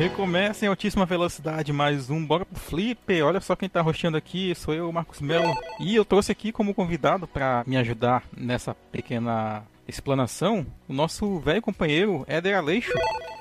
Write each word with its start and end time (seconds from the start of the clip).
Recomeça 0.00 0.64
em 0.64 0.68
altíssima 0.68 1.04
velocidade 1.04 1.74
mais 1.74 2.08
um 2.08 2.24
Bora 2.24 2.46
pro 2.46 2.58
Flipper. 2.58 3.22
Olha 3.26 3.38
só 3.38 3.54
quem 3.54 3.68
tá 3.68 3.82
rosteando 3.82 4.16
aqui, 4.16 4.54
sou 4.54 4.72
eu, 4.72 4.90
Marcos 4.90 5.20
Melo. 5.20 5.54
E 5.78 5.94
eu 5.94 6.06
trouxe 6.06 6.32
aqui 6.32 6.50
como 6.50 6.72
convidado 6.72 7.28
para 7.28 7.62
me 7.66 7.76
ajudar 7.76 8.24
nessa 8.34 8.74
pequena 8.90 9.62
explanação 9.86 10.66
o 10.88 10.94
nosso 10.94 11.38
velho 11.40 11.60
companheiro 11.60 12.24
Éder 12.26 12.56
Aleixo. 12.56 12.94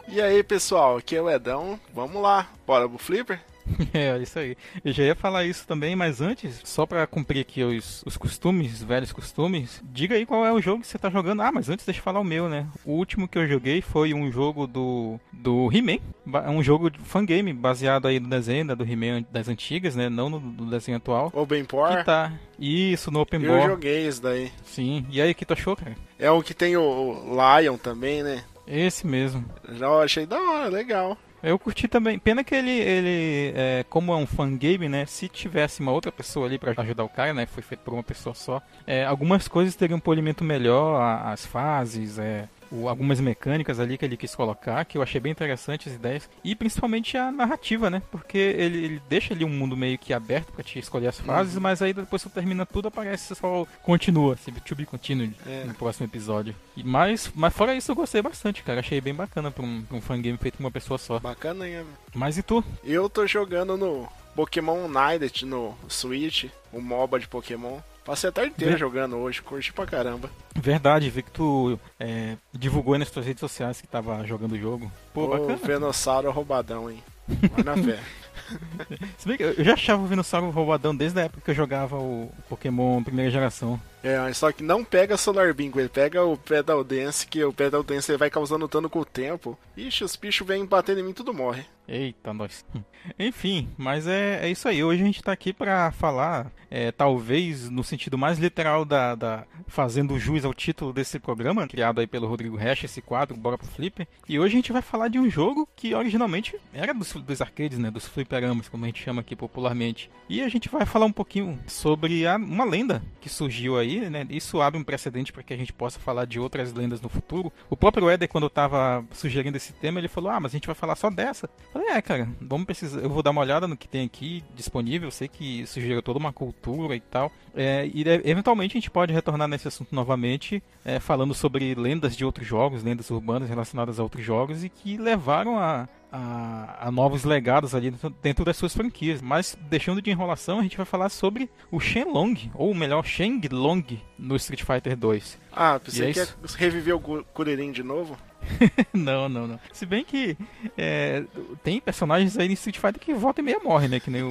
E 0.10 0.20
aí 0.20 0.44
pessoal, 0.44 0.98
aqui 0.98 1.16
é 1.16 1.22
o 1.22 1.30
Edão. 1.30 1.80
Vamos 1.94 2.22
lá, 2.22 2.50
bora 2.68 2.90
pro 2.90 2.98
Flipper? 2.98 3.40
É, 3.94 4.18
isso 4.18 4.38
aí. 4.40 4.56
Eu 4.84 4.92
já 4.92 5.04
ia 5.04 5.16
falar 5.16 5.46
isso 5.46 5.66
também, 5.68 5.96
mas 5.96 6.22
antes, 6.22 6.62
só 6.64 6.86
pra 6.86 7.06
cumprir 7.08 7.42
aqui 7.42 7.64
os, 7.64 8.04
os 8.06 8.18
costumes, 8.18 8.74
os 8.74 8.84
velhos 8.84 9.12
costumes, 9.12 9.82
diga 9.92 10.16
aí 10.16 10.26
qual 10.26 10.46
é 10.46 10.52
o 10.52 10.62
jogo 10.62 10.82
que 10.82 10.88
você 10.88 10.98
tá 10.98 11.10
jogando. 11.10 11.42
Ah, 11.42 11.52
mas 11.52 11.70
antes 11.70 11.86
deixa 11.86 12.00
eu 12.00 12.04
falar 12.04 12.20
o 12.20 12.24
meu, 12.24 12.50
né? 12.50 12.68
O 12.86 12.92
último 12.94 13.28
que 13.28 13.38
eu 13.38 13.48
joguei 13.48 13.82
foi 13.82 14.14
um 14.14 14.32
jogo 14.32 14.68
do, 14.68 15.20
do 15.32 15.70
He-Man. 15.72 16.00
É 16.46 16.50
um 16.50 16.62
jogo 16.62 16.90
de 16.90 17.00
fangame, 17.00 17.54
baseado 17.54 18.08
aí 18.08 18.20
no 18.20 18.28
desenho 18.30 18.66
né, 18.66 18.76
do 18.76 18.84
He-Man 18.84 19.26
das 19.32 19.48
antigas, 19.48 19.96
né? 19.96 20.10
Não 20.10 20.30
no, 20.30 20.40
no 20.40 20.70
desenho 20.70 20.98
atual. 20.98 21.32
Open? 21.34 21.66
Que 21.66 22.04
tá. 22.04 22.34
Isso, 22.58 23.10
no 23.12 23.22
Open 23.22 23.42
Eu 23.42 23.52
Board. 23.52 23.68
joguei 23.68 24.08
isso 24.08 24.22
daí. 24.22 24.52
Sim. 24.64 25.06
E 25.10 25.22
aí, 25.22 25.32
o 25.32 25.36
que 25.36 25.46
tu 25.46 25.54
achou, 25.54 25.76
cara? 25.76 25.96
É 26.18 26.30
o 26.30 26.44
que 26.44 26.54
tem 26.54 26.76
o 26.76 27.24
Lion 27.62 27.78
também, 27.78 28.22
né? 28.22 28.44
Esse 28.68 29.08
mesmo. 29.08 29.44
Já 29.74 29.90
achei 29.90 30.26
da 30.26 30.38
hora, 30.40 30.68
legal. 30.70 31.18
Eu 31.42 31.58
curti 31.58 31.88
também. 31.88 32.20
Pena 32.20 32.44
que 32.44 32.54
ele, 32.54 32.72
ele 32.72 33.54
é, 33.56 33.86
como 33.90 34.12
é 34.12 34.16
um 34.16 34.28
fangame, 34.28 34.90
né? 34.90 35.06
Se 35.06 35.28
tivesse 35.30 35.80
uma 35.80 35.92
outra 35.92 36.12
pessoa 36.12 36.46
ali 36.46 36.58
pra 36.58 36.74
ajudar 36.78 37.04
o 37.04 37.10
cara, 37.10 37.34
né? 37.34 37.46
Foi 37.46 37.64
feito 37.64 37.82
por 37.82 37.94
uma 37.94 38.04
pessoa 38.04 38.36
só. 38.36 38.62
é, 38.86 39.06
algumas 39.06 39.48
coisas 39.48 39.76
teriam 39.76 39.98
um 39.98 40.02
polimento 40.02 40.44
melhor, 40.44 41.02
as 41.26 41.46
fases, 41.46 42.20
é, 42.20 42.48
o- 42.72 42.88
algumas 42.90 43.20
mecânicas 43.20 43.80
ali 43.80 43.98
que 43.98 44.06
ele 44.06 44.18
quis 44.18 44.36
colocar, 44.36 44.84
que 44.86 44.98
eu 44.98 45.02
achei 45.02 45.20
bem 45.20 45.32
interessante 45.32 45.90
as 45.90 45.96
ideias. 45.96 46.30
E 46.44 46.56
principalmente 46.56 47.18
a 47.18 47.32
narrativa, 47.32 47.90
né? 47.90 48.02
Porque 48.12 48.38
ele, 48.38 48.86
ele 48.86 49.02
deixa 49.10 49.34
ali 49.34 49.44
um 49.46 49.50
mundo 49.50 49.76
meio 49.78 49.98
que 49.98 50.14
aberto 50.14 50.52
pra 50.52 50.64
te 50.64 50.80
escolher 50.80 51.08
as 51.08 51.20
fases, 51.20 51.58
mas 51.58 51.82
aí 51.82 51.94
depois 51.94 52.22
que 52.24 52.30
você 52.30 52.34
termina 52.34 52.66
tudo, 52.66 52.88
aparece 52.88 53.36
só 53.36 53.66
continua, 53.84 54.34
assim, 54.36 54.52
to 54.52 54.76
be 54.76 54.86
continued 54.86 55.34
É. 55.46 55.64
no 55.66 55.74
próximo 55.74 56.06
episódio. 56.06 56.56
E 56.76 56.84
mais, 56.84 57.32
mas 57.36 57.54
fora 57.54 57.76
isso, 57.76 57.92
eu 57.92 57.96
gostei 57.96 58.22
bastante, 58.22 58.64
cara. 58.64 58.80
Achei 58.80 59.02
bem 59.02 59.14
bacana 59.14 59.52
pra 59.52 59.64
um, 59.64 59.82
pra 59.84 59.98
um 59.98 60.02
fangame 60.02 60.38
feito 60.38 60.58
por 60.58 60.64
uma 60.64 60.72
pessoa 60.72 60.98
só. 60.98 61.20
Bacana, 61.20 61.68
hein? 61.68 61.86
Mas 62.14 62.38
e 62.38 62.44
tu? 62.44 62.64
Eu 62.84 63.10
tô 63.10 63.26
jogando 63.28 63.76
no 63.78 64.08
Pokémon 64.36 64.86
United 64.86 65.46
no 65.46 65.76
Switch, 65.88 66.46
o 66.72 66.80
MOBA 66.82 67.20
de 67.20 67.28
Pokémon. 67.28 67.80
Passei 68.10 68.28
a 68.28 68.32
tarde 68.34 68.50
inteira 68.54 68.74
Vê- 68.74 68.80
jogando 68.80 69.18
hoje, 69.18 69.40
curti 69.40 69.72
pra 69.72 69.86
caramba. 69.86 70.32
Verdade, 70.56 71.08
vi 71.12 71.22
que 71.22 71.30
tu 71.30 71.80
é, 72.00 72.38
divulgou 72.52 72.94
aí 72.96 73.00
nas 73.00 73.12
tuas 73.12 73.24
redes 73.24 73.40
sociais 73.40 73.80
que 73.80 73.88
tava 73.88 74.26
jogando 74.26 74.54
o 74.54 74.58
jogo. 74.60 74.92
Pô, 75.14 75.26
o 75.26 75.28
bacana. 75.28 75.56
Venossauro 75.64 76.32
roubadão, 76.32 76.90
hein? 76.90 77.04
Vai 77.28 77.64
na 77.64 77.78
fé. 77.78 78.00
Se 79.18 79.28
bem 79.28 79.38
que 79.38 79.44
eu 79.44 79.64
já 79.64 79.74
achava 79.74 80.04
o 80.04 80.08
Venossauro 80.08 80.50
roubadão 80.50 80.96
desde 80.96 81.20
a 81.20 81.24
época 81.24 81.42
que 81.44 81.52
eu 81.52 81.56
jogava 81.56 81.98
o 81.98 82.32
Pokémon 82.48 83.04
primeira 83.04 83.32
geração. 83.32 83.80
É, 84.02 84.32
só 84.34 84.52
que 84.52 84.64
não 84.64 84.84
pega 84.84 85.18
Solar 85.18 85.54
Bingo, 85.54 85.80
ele 85.80 85.90
pega 85.90 86.24
o 86.24 86.38
Pedal 86.38 86.84
Dance, 86.84 87.28
que 87.28 87.44
o 87.44 87.52
Pedal 87.52 87.84
Dance 87.84 88.10
ele 88.10 88.18
vai 88.18 88.30
causando 88.30 88.68
dano 88.68 88.90
com 88.90 89.00
o 89.00 89.06
tempo. 89.06 89.58
Ixi, 89.76 90.04
os 90.04 90.16
bichos 90.16 90.48
vêm 90.48 90.66
batendo 90.66 91.02
em 91.02 91.04
mim 91.04 91.14
tudo 91.14 91.34
morre. 91.34 91.66
Eita, 91.88 92.34
nós. 92.34 92.64
Enfim, 93.18 93.68
mas 93.78 94.08
é, 94.08 94.46
é 94.46 94.50
isso 94.50 94.68
aí. 94.68 94.84
Hoje 94.84 95.02
a 95.02 95.06
gente 95.06 95.24
tá 95.24 95.32
aqui 95.32 95.52
pra 95.52 95.92
falar, 95.92 96.52
é, 96.70 96.92
talvez 96.92 97.70
no 97.70 97.84
sentido 97.84 98.18
mais 98.18 98.38
literal 98.38 98.86
da, 98.86 99.16
da. 99.16 99.44
fazendo 99.68 100.20
jus 100.20 100.46
ao 100.46 100.54
título 100.54 100.94
desse 100.94 101.20
programa, 101.20 101.68
criado 101.68 102.00
aí 102.00 102.08
pelo 102.08 102.28
Rodrigo 102.28 102.56
Resch, 102.56 102.84
esse 102.84 103.02
quadro, 103.02 103.36
Bora 103.36 103.58
pro 103.58 103.68
Flipper. 103.68 104.08
E 104.28 104.40
hoje 104.40 104.54
a 104.54 104.58
gente 104.58 104.72
vai 104.72 104.82
falar 104.82 105.08
de 105.08 105.18
um 105.20 105.30
jogo 105.30 105.68
que 105.76 105.94
originalmente 105.96 106.56
era 106.72 106.94
dos, 106.94 107.12
dos 107.14 107.42
arcades, 107.42 107.80
né? 107.80 107.90
Dos 107.90 108.08
fliperamas, 108.30 108.70
como 108.70 108.86
a 108.86 108.88
gente 108.88 109.02
chama 109.04 109.22
aqui 109.22 109.36
popularmente. 109.36 110.10
E 110.30 110.42
a 110.42 110.48
gente 110.48 110.70
vai 110.70 110.86
falar 110.86 111.08
um 111.08 111.12
pouquinho 111.12 111.60
sobre 111.68 112.28
a- 112.28 112.36
uma 112.38 112.64
lenda 112.64 113.02
que 113.20 113.28
surgiu 113.28 113.78
aí, 113.78 114.08
né? 114.10 114.26
Isso 114.30 114.62
abre 114.62 114.80
um 114.80 114.84
precedente 114.84 115.34
para 115.34 115.42
que 115.42 115.54
a 115.54 115.58
gente 115.58 115.74
possa 115.74 116.00
falar 116.00 116.26
de 116.26 116.40
outras 116.40 116.72
lendas 116.74 117.02
no 117.02 117.10
futuro. 117.10 117.52
O 117.70 117.76
próprio 117.76 118.08
Éder, 118.10 118.30
quando 118.30 118.44
eu 118.44 118.50
tava 118.50 119.04
sugerindo 119.12 119.58
esse 119.58 119.74
tema, 119.74 120.00
ele 120.00 120.08
falou: 120.08 120.30
Ah, 120.30 120.40
mas 120.40 120.52
a 120.52 120.58
gente 120.58 120.68
vai 120.68 120.76
falar 120.76 120.96
só 120.96 121.10
dessa. 121.10 121.48
Eu 121.48 121.82
falei, 121.82 121.88
é, 121.90 122.02
cara, 122.02 122.30
vamos 122.40 122.66
precisar. 122.68 123.00
Eu 123.02 123.10
vou 123.10 123.24
dar 123.24 123.32
uma 123.32 123.42
olhada 123.42 123.68
no 123.68 123.76
que 123.76 123.88
tem 123.88 124.06
aqui 124.06 124.44
disponível. 124.56 125.08
Eu 125.08 125.12
sei 125.12 125.28
que 125.28 125.62
isso 125.62 125.80
toda 126.04 126.20
uma 126.20 126.32
cultura 126.32 126.96
e 126.96 127.00
tal. 127.00 127.32
É, 127.56 127.90
e 127.92 128.04
é, 128.08 128.22
eventualmente 128.26 128.78
a 128.78 128.80
gente 128.80 128.92
pode 128.92 129.12
retornar 129.12 129.48
nesse 129.48 129.68
assunto 129.68 129.94
novamente, 129.96 130.62
é, 130.86 131.00
falando 131.00 131.34
sobre 131.34 131.74
lendas 131.74 132.16
de 132.16 132.24
outros 132.24 132.46
jogos, 132.46 132.84
lendas 132.84 133.10
urbanas 133.10 133.50
relacionadas 133.50 134.00
a 134.00 134.04
outros 134.04 134.24
jogos 134.24 134.64
e 134.64 134.70
que 134.70 134.98
levaram 134.98 135.58
a, 135.58 135.88
a, 136.12 136.88
a 136.88 136.92
novos 136.92 137.24
legados 137.24 137.74
ali 137.76 137.94
dentro- 138.22 138.46
das 138.46 138.58
suas 138.58 138.74
franquias. 138.74 139.22
Mas 139.22 139.58
deixando 139.70 140.02
de 140.02 140.10
enrolação, 140.12 140.60
a 140.60 140.64
gente 140.64 140.78
vai 140.78 140.86
falar 140.86 141.10
sobre 141.10 141.50
o 141.72 141.80
Shenlong, 141.80 142.50
ou 142.54 142.74
melhor, 142.74 143.06
Shenlong 143.06 143.84
no 144.18 144.36
Street 144.36 144.64
Fighter 144.64 144.96
2. 144.98 145.38
Ah, 145.52 145.80
pensei 145.80 146.10
é 146.10 146.14
que 146.14 146.20
ia 146.20 146.24
isso? 146.24 146.58
reviver 146.58 146.96
o 146.96 147.00
Kuririn 147.00 147.72
de 147.72 147.84
novo. 147.84 148.18
não, 148.94 149.30
não, 149.30 149.48
não. 149.48 149.60
Se 149.72 149.86
bem 149.86 150.04
que 150.04 150.38
é, 150.78 151.24
tem 151.64 151.80
personagens 151.80 152.38
aí 152.38 152.48
em 152.50 152.54
Street 152.54 152.78
Fighter 152.78 153.00
que 153.00 153.14
volta 153.14 153.42
e 153.42 153.44
meia 153.44 153.60
morre, 153.60 153.88
né? 153.88 154.00
Que 154.00 154.10
nem 154.10 154.24
o, 154.24 154.28
o 154.28 154.30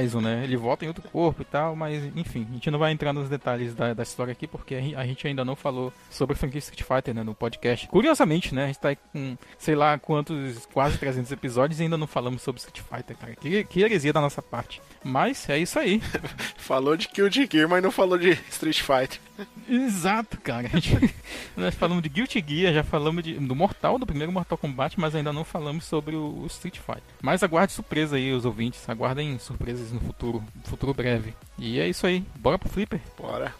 Bison, 0.00 0.20
né? 0.20 0.42
Ele 0.44 0.56
volta 0.56 0.84
em 0.84 0.88
outro 0.88 1.02
corpo 1.10 1.42
e 1.42 1.44
tal, 1.44 1.74
mas 1.74 2.04
enfim, 2.16 2.46
a 2.50 2.54
gente 2.54 2.70
não 2.70 2.78
vai 2.78 2.92
entrar 2.92 3.12
nos 3.12 3.28
detalhes 3.28 3.74
da, 3.74 3.94
da 3.94 4.02
história 4.02 4.32
aqui 4.32 4.46
porque 4.46 4.74
a 4.74 4.80
gen- 4.80 4.94
a 4.96 5.06
gente 5.06 5.26
ainda 5.26 5.44
não 5.44 5.56
falou 5.56 5.92
sobre 6.10 6.34
a 6.34 6.36
franquia 6.36 6.58
Street 6.58 6.82
Fighter, 6.82 7.14
né? 7.14 7.22
No 7.22 7.34
podcast. 7.34 7.88
Curiosamente, 7.88 8.54
né? 8.54 8.64
A 8.64 8.66
gente 8.68 8.78
tá 8.78 8.88
aí 8.88 8.98
com 9.12 9.36
sei 9.58 9.74
lá 9.74 9.98
quantos, 9.98 10.66
quase 10.72 10.98
300 10.98 11.30
episódios 11.32 11.80
e 11.80 11.84
ainda 11.84 11.96
não 11.96 12.06
falamos 12.06 12.42
sobre 12.42 12.60
Street 12.60 12.80
Fighter, 12.80 13.16
cara. 13.16 13.34
Que, 13.36 13.64
que 13.64 13.80
heresia 13.80 14.12
da 14.12 14.20
nossa 14.20 14.42
parte. 14.42 14.80
Mas 15.02 15.48
é 15.48 15.58
isso 15.58 15.78
aí. 15.78 16.00
Falou 16.56 16.96
de 16.96 17.08
de 17.30 17.48
Gear, 17.50 17.68
mas 17.68 17.82
não 17.82 17.90
falou 17.90 18.18
de 18.18 18.30
Street 18.50 18.80
Fighter. 18.80 19.20
Exato, 19.68 20.38
cara. 20.40 20.68
A 20.72 20.78
gente- 20.78 21.14
nós 21.56 21.74
falamos 21.74 22.02
de 22.02 22.08
Guilty 22.08 22.44
Gear, 22.46 22.72
já 22.74 22.82
falamos 22.84 23.22
de, 23.22 23.38
do 23.54 23.56
Mortal, 23.56 23.98
do 23.98 24.04
primeiro 24.04 24.32
Mortal 24.32 24.58
Kombat, 24.58 24.98
mas 24.98 25.14
ainda 25.14 25.32
não 25.32 25.44
falamos 25.44 25.84
sobre 25.84 26.16
o, 26.16 26.44
Street 26.46 26.78
Fighter. 26.78 27.02
Mas 27.22 27.42
aguarde 27.42 27.72
surpresa 27.72 28.16
aí, 28.16 28.32
os 28.32 28.44
ouvintes. 28.44 28.86
Aguardem 28.88 29.38
surpresas 29.38 29.92
no 29.92 30.00
futuro, 30.00 30.42
futuro 30.64 30.92
breve. 30.92 31.32
E 31.56 31.78
é 31.78 31.88
isso 31.88 32.06
aí. 32.06 32.24
Bora 32.36 32.58
pro 32.58 32.68
Flipper. 32.68 33.00
Bora. 33.16 33.54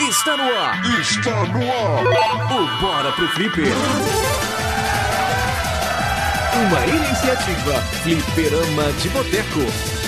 Está 0.00 0.36
no 0.36 0.44
ar. 0.44 1.00
Está 1.00 1.44
no 1.46 1.58
ar. 1.58 2.52
O 2.52 2.80
Bora 2.80 3.12
pro 3.12 3.28
Flipper. 3.28 3.64
Uma 6.54 6.86
iniciativa 6.86 7.80
Fliperama 8.02 8.92
de 8.92 9.08
Boteco. 9.08 10.03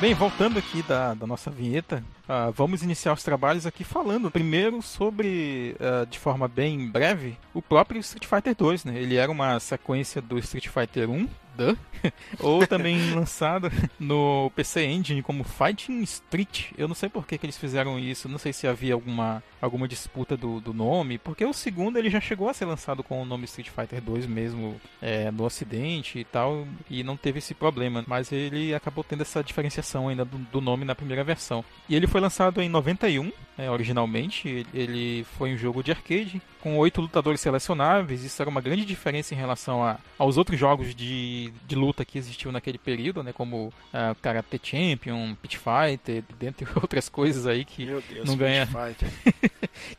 Bem, 0.00 0.14
voltando 0.14 0.60
aqui 0.60 0.80
da, 0.82 1.12
da 1.12 1.26
nossa 1.26 1.50
vinheta, 1.50 2.04
ah, 2.28 2.50
vamos 2.50 2.84
iniciar 2.84 3.12
os 3.14 3.24
trabalhos 3.24 3.66
aqui 3.66 3.82
falando 3.82 4.30
primeiro 4.30 4.80
sobre, 4.80 5.74
ah, 5.80 6.04
de 6.08 6.20
forma 6.20 6.46
bem 6.46 6.86
breve, 6.86 7.36
o 7.52 7.60
próprio 7.60 7.98
Street 7.98 8.24
Fighter 8.24 8.54
2, 8.54 8.84
né? 8.84 8.96
Ele 8.96 9.16
era 9.16 9.30
uma 9.30 9.58
sequência 9.58 10.22
do 10.22 10.38
Street 10.38 10.68
Fighter 10.68 11.10
1, 11.10 11.26
ou 12.40 12.66
também 12.66 13.14
lançado 13.14 13.70
no 13.98 14.50
PC 14.54 14.84
Engine 14.84 15.22
como 15.22 15.44
Fighting 15.44 16.00
Street. 16.02 16.72
Eu 16.76 16.88
não 16.88 16.94
sei 16.94 17.08
por 17.08 17.26
que, 17.26 17.38
que 17.38 17.46
eles 17.46 17.56
fizeram 17.56 17.98
isso, 17.98 18.28
não 18.28 18.38
sei 18.38 18.52
se 18.52 18.66
havia 18.66 18.94
alguma, 18.94 19.42
alguma 19.60 19.88
disputa 19.88 20.36
do, 20.36 20.60
do 20.60 20.72
nome, 20.72 21.18
porque 21.18 21.44
o 21.44 21.52
segundo 21.52 21.98
ele 21.98 22.10
já 22.10 22.20
chegou 22.20 22.48
a 22.48 22.54
ser 22.54 22.64
lançado 22.64 23.02
com 23.02 23.20
o 23.20 23.24
nome 23.24 23.44
Street 23.44 23.68
Fighter 23.68 24.00
2 24.00 24.26
mesmo 24.26 24.80
é, 25.00 25.30
no 25.30 25.44
ocidente 25.44 26.18
e 26.18 26.24
tal, 26.24 26.66
e 26.88 27.02
não 27.02 27.16
teve 27.16 27.38
esse 27.38 27.54
problema, 27.54 28.04
mas 28.06 28.32
ele 28.32 28.74
acabou 28.74 29.02
tendo 29.04 29.22
essa 29.22 29.42
diferenciação 29.42 30.08
ainda 30.08 30.24
do, 30.24 30.38
do 30.38 30.60
nome 30.60 30.84
na 30.84 30.94
primeira 30.94 31.24
versão. 31.24 31.64
E 31.88 31.94
ele 31.94 32.06
foi 32.06 32.20
lançado 32.20 32.60
em 32.60 32.68
91, 32.68 33.32
né, 33.56 33.70
originalmente, 33.70 34.66
ele 34.72 35.24
foi 35.36 35.54
um 35.54 35.58
jogo 35.58 35.82
de 35.82 35.90
arcade, 35.90 36.40
com 36.60 36.76
oito 36.78 37.00
lutadores 37.00 37.40
selecionáveis, 37.40 38.24
isso 38.24 38.40
era 38.42 38.50
uma 38.50 38.60
grande 38.60 38.84
diferença 38.84 39.34
em 39.34 39.36
relação 39.36 39.84
a, 39.84 39.98
aos 40.18 40.36
outros 40.36 40.58
jogos 40.58 40.94
de, 40.94 41.47
de 41.66 41.74
luta 41.74 42.04
que 42.04 42.18
existiam 42.18 42.52
naquele 42.52 42.78
período, 42.78 43.22
né, 43.22 43.32
como 43.32 43.72
ah, 43.92 44.14
Karate 44.20 44.60
Champion, 44.62 45.34
Pit 45.34 45.58
Fighter, 45.58 46.22
dentre 46.38 46.66
outras 46.76 47.08
coisas 47.08 47.46
aí 47.46 47.64
que 47.64 47.86
Deus, 47.86 48.04
não 48.24 48.36
ganha. 48.36 48.68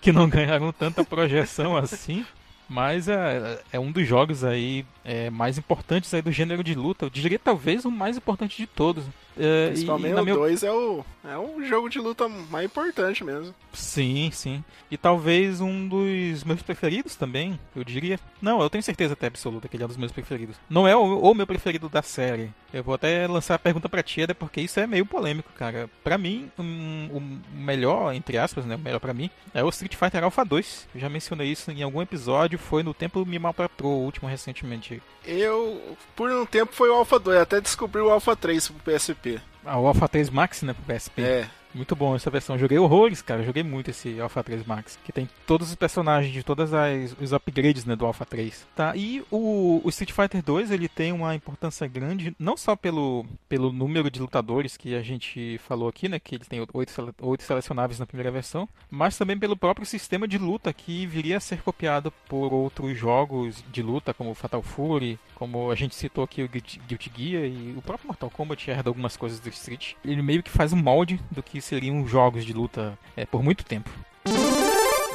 Que 0.01 0.11
não 0.11 0.27
ganharam 0.27 0.73
tanta 0.73 1.05
projeção 1.05 1.77
assim. 1.77 2.25
Mas 2.67 3.07
é, 3.07 3.59
é 3.71 3.79
um 3.79 3.91
dos 3.91 4.07
jogos 4.07 4.43
aí 4.43 4.85
é, 5.03 5.29
mais 5.29 5.57
importantes 5.57 6.13
aí 6.13 6.21
do 6.21 6.31
gênero 6.31 6.63
de 6.63 6.75
luta. 6.75 7.05
Eu 7.05 7.09
diria 7.09 7.39
talvez 7.39 7.83
o 7.83 7.89
mais 7.89 8.17
importante 8.17 8.57
de 8.57 8.67
todos. 8.67 9.03
E- 9.39 9.67
Principalmente 9.69 10.11
e 10.17 10.19
o 10.19 10.23
minha 10.23 10.35
2 10.35 10.63
é 10.63 10.71
o, 10.71 11.05
é 11.23 11.37
o 11.37 11.63
jogo 11.63 11.89
de 11.89 11.97
luta 11.99 12.27
mais 12.27 12.65
importante 12.65 13.23
mesmo. 13.23 13.53
Sim, 13.73 14.29
sim. 14.33 14.63
E 14.91 14.97
talvez 14.97 15.61
um 15.61 15.87
dos 15.87 16.43
meus 16.43 16.61
preferidos 16.61 17.15
também, 17.15 17.57
eu 17.75 17.83
diria. 17.83 18.19
Não, 18.41 18.61
eu 18.61 18.69
tenho 18.69 18.83
certeza 18.83 19.13
até 19.13 19.27
absoluta 19.27 19.67
que 19.67 19.75
ele 19.75 19.83
é 19.83 19.85
um 19.85 19.89
dos 19.89 19.97
meus 19.97 20.11
preferidos. 20.11 20.55
Não 20.69 20.87
é 20.87 20.95
o, 20.95 21.19
o 21.19 21.33
meu 21.35 21.45
preferido 21.47 21.87
da 21.87 22.01
série. 22.01 22.51
Eu 22.73 22.83
vou 22.83 22.93
até 22.95 23.25
lançar 23.27 23.55
a 23.55 23.59
pergunta 23.59 23.87
pra 23.87 24.03
Tieda, 24.03 24.33
porque 24.35 24.61
isso 24.61 24.79
é 24.79 24.85
meio 24.87 25.05
polêmico, 25.05 25.51
cara. 25.55 25.89
Pra 26.03 26.17
mim, 26.17 26.51
um- 26.57 27.09
o 27.13 27.57
melhor, 27.57 28.13
entre 28.13 28.37
aspas, 28.37 28.65
né? 28.65 28.75
O 28.75 28.79
melhor 28.79 28.99
pra 28.99 29.13
mim, 29.13 29.29
é 29.53 29.63
o 29.63 29.69
Street 29.69 29.95
Fighter 29.95 30.23
Alpha 30.23 30.43
2. 30.43 30.87
Eu 30.95 31.01
já 31.01 31.09
mencionei 31.09 31.47
isso 31.51 31.69
em 31.71 31.83
algum 31.83 32.01
episódio, 32.01 32.57
foi 32.59 32.81
no 32.83 32.93
Tempo 32.93 33.25
Me 33.25 33.37
Maltratou, 33.39 33.99
o 34.01 34.03
último 34.05 34.27
recentemente. 34.27 35.01
Eu, 35.25 35.79
por 36.15 36.31
um 36.31 36.45
tempo, 36.45 36.73
foi 36.73 36.89
o 36.89 36.93
Alpha 36.95 37.19
2, 37.19 37.39
até 37.39 37.61
descobri 37.61 38.01
o 38.01 38.09
Alpha 38.09 38.35
3 38.35 38.67
pro 38.69 38.91
PSP. 38.93 39.28
Ah, 39.65 39.79
o 39.79 39.87
Alpha 39.87 40.07
3 40.07 40.29
Max, 40.29 40.61
né, 40.61 40.73
pro 40.73 40.95
PSP. 40.95 41.21
É, 41.21 41.47
Muito 41.73 41.95
bom 41.95 42.15
essa 42.15 42.29
versão. 42.31 42.57
Joguei 42.57 42.77
horrores, 42.79 43.21
cara. 43.21 43.43
Joguei 43.43 43.61
muito 43.63 43.91
esse 43.91 44.19
Alpha 44.19 44.43
3 44.43 44.65
Max. 44.65 44.97
Que 45.03 45.11
tem 45.11 45.29
todos 45.45 45.69
os 45.69 45.75
personagens 45.75 46.33
de 46.33 46.43
todas 46.43 46.73
as 46.73 47.15
os 47.21 47.31
upgrades 47.33 47.85
né, 47.85 47.95
do 47.95 48.05
Alpha 48.05 48.25
3. 48.25 48.67
Tá? 48.75 48.95
E 48.95 49.23
o, 49.29 49.81
o 49.83 49.89
Street 49.89 50.11
Fighter 50.11 50.41
2 50.43 50.71
ele 50.71 50.87
tem 50.87 51.11
uma 51.11 51.35
importância 51.35 51.87
grande, 51.87 52.35
não 52.39 52.57
só 52.57 52.75
pelo, 52.75 53.25
pelo 53.47 53.71
número 53.71 54.09
de 54.09 54.19
lutadores 54.19 54.77
que 54.77 54.95
a 54.95 55.01
gente 55.01 55.59
falou 55.59 55.87
aqui, 55.89 56.09
né? 56.09 56.19
Que 56.19 56.35
ele 56.35 56.45
tem 56.45 56.65
oito, 56.73 56.91
sele- 56.91 57.13
oito 57.21 57.43
selecionáveis 57.43 57.99
na 57.99 58.05
primeira 58.05 58.31
versão, 58.31 58.67
mas 58.89 59.17
também 59.17 59.37
pelo 59.37 59.55
próprio 59.57 59.85
sistema 59.85 60.27
de 60.27 60.37
luta 60.37 60.73
que 60.73 61.05
viria 61.05 61.37
a 61.37 61.41
ser 61.41 61.61
copiado 61.61 62.11
por 62.27 62.53
outros 62.53 62.97
jogos 62.97 63.63
de 63.71 63.81
luta, 63.83 64.13
como 64.13 64.33
Fatal 64.33 64.61
Fury, 64.63 65.19
como 65.35 65.69
a 65.71 65.75
gente 65.75 65.95
citou 65.95 66.23
aqui 66.23 66.41
o 66.43 66.49
Guilty 66.49 67.11
Gear 67.15 67.45
e 67.45 67.73
o 67.77 67.81
próprio 67.81 68.07
Mortal 68.07 68.29
Kombat 68.29 68.69
herda 68.69 68.89
algumas 68.89 69.15
coisas 69.15 69.39
do 69.39 69.49
Street. 69.49 69.93
Ele 70.03 70.21
meio 70.21 70.41
que 70.43 70.49
faz 70.49 70.73
um 70.73 70.77
molde 70.77 71.19
do 71.31 71.43
que 71.43 71.58
seriam 71.61 72.07
jogos 72.07 72.45
de 72.45 72.53
luta 72.53 72.97
é, 73.15 73.25
por 73.25 73.43
muito 73.43 73.63
tempo. 73.63 73.89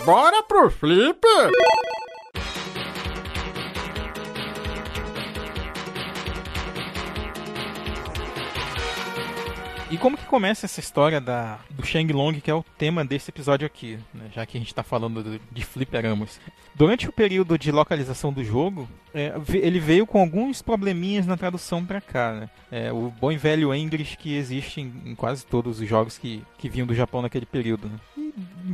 Bora 0.05 0.43
pro 0.43 0.70
flip! 0.70 1.20
E 9.94 9.99
como 9.99 10.17
que 10.17 10.25
começa 10.25 10.67
essa 10.67 10.81
história 10.81 11.20
da, 11.20 11.61
do 11.70 11.87
Shang 11.87 12.12
Long, 12.12 12.32
que 12.41 12.50
é 12.50 12.55
o 12.55 12.64
tema 12.76 13.05
desse 13.05 13.31
episódio 13.31 13.64
aqui, 13.64 13.96
né? 14.12 14.25
já 14.35 14.44
que 14.44 14.56
a 14.56 14.61
gente 14.61 14.69
está 14.69 14.82
falando 14.82 15.23
do- 15.23 15.41
de 15.52 15.64
fliperamos. 15.64 16.41
Durante 16.75 17.08
o 17.08 17.12
período 17.12 17.56
de 17.56 17.70
localização 17.70 18.32
do 18.32 18.43
jogo, 18.43 18.88
é, 19.14 19.32
ele 19.52 19.79
veio 19.79 20.05
com 20.05 20.19
alguns 20.20 20.61
probleminhas 20.61 21.26
na 21.26 21.37
tradução 21.37 21.85
para 21.85 22.00
cá. 22.00 22.32
Né? 22.32 22.50
É, 22.73 22.93
o 22.93 23.08
bom 23.20 23.31
e 23.31 23.37
velho 23.37 23.73
English 23.73 24.17
que 24.17 24.35
existe 24.35 24.81
em, 24.81 24.93
em 25.06 25.14
quase 25.14 25.46
todos 25.46 25.79
os 25.81 25.88
jogos 25.88 26.19
que, 26.19 26.43
que 26.58 26.69
vinham 26.69 26.88
do 26.88 26.94
Japão 26.94 27.23
naquele 27.23 27.46
período. 27.46 27.88
Né? 27.88 28.24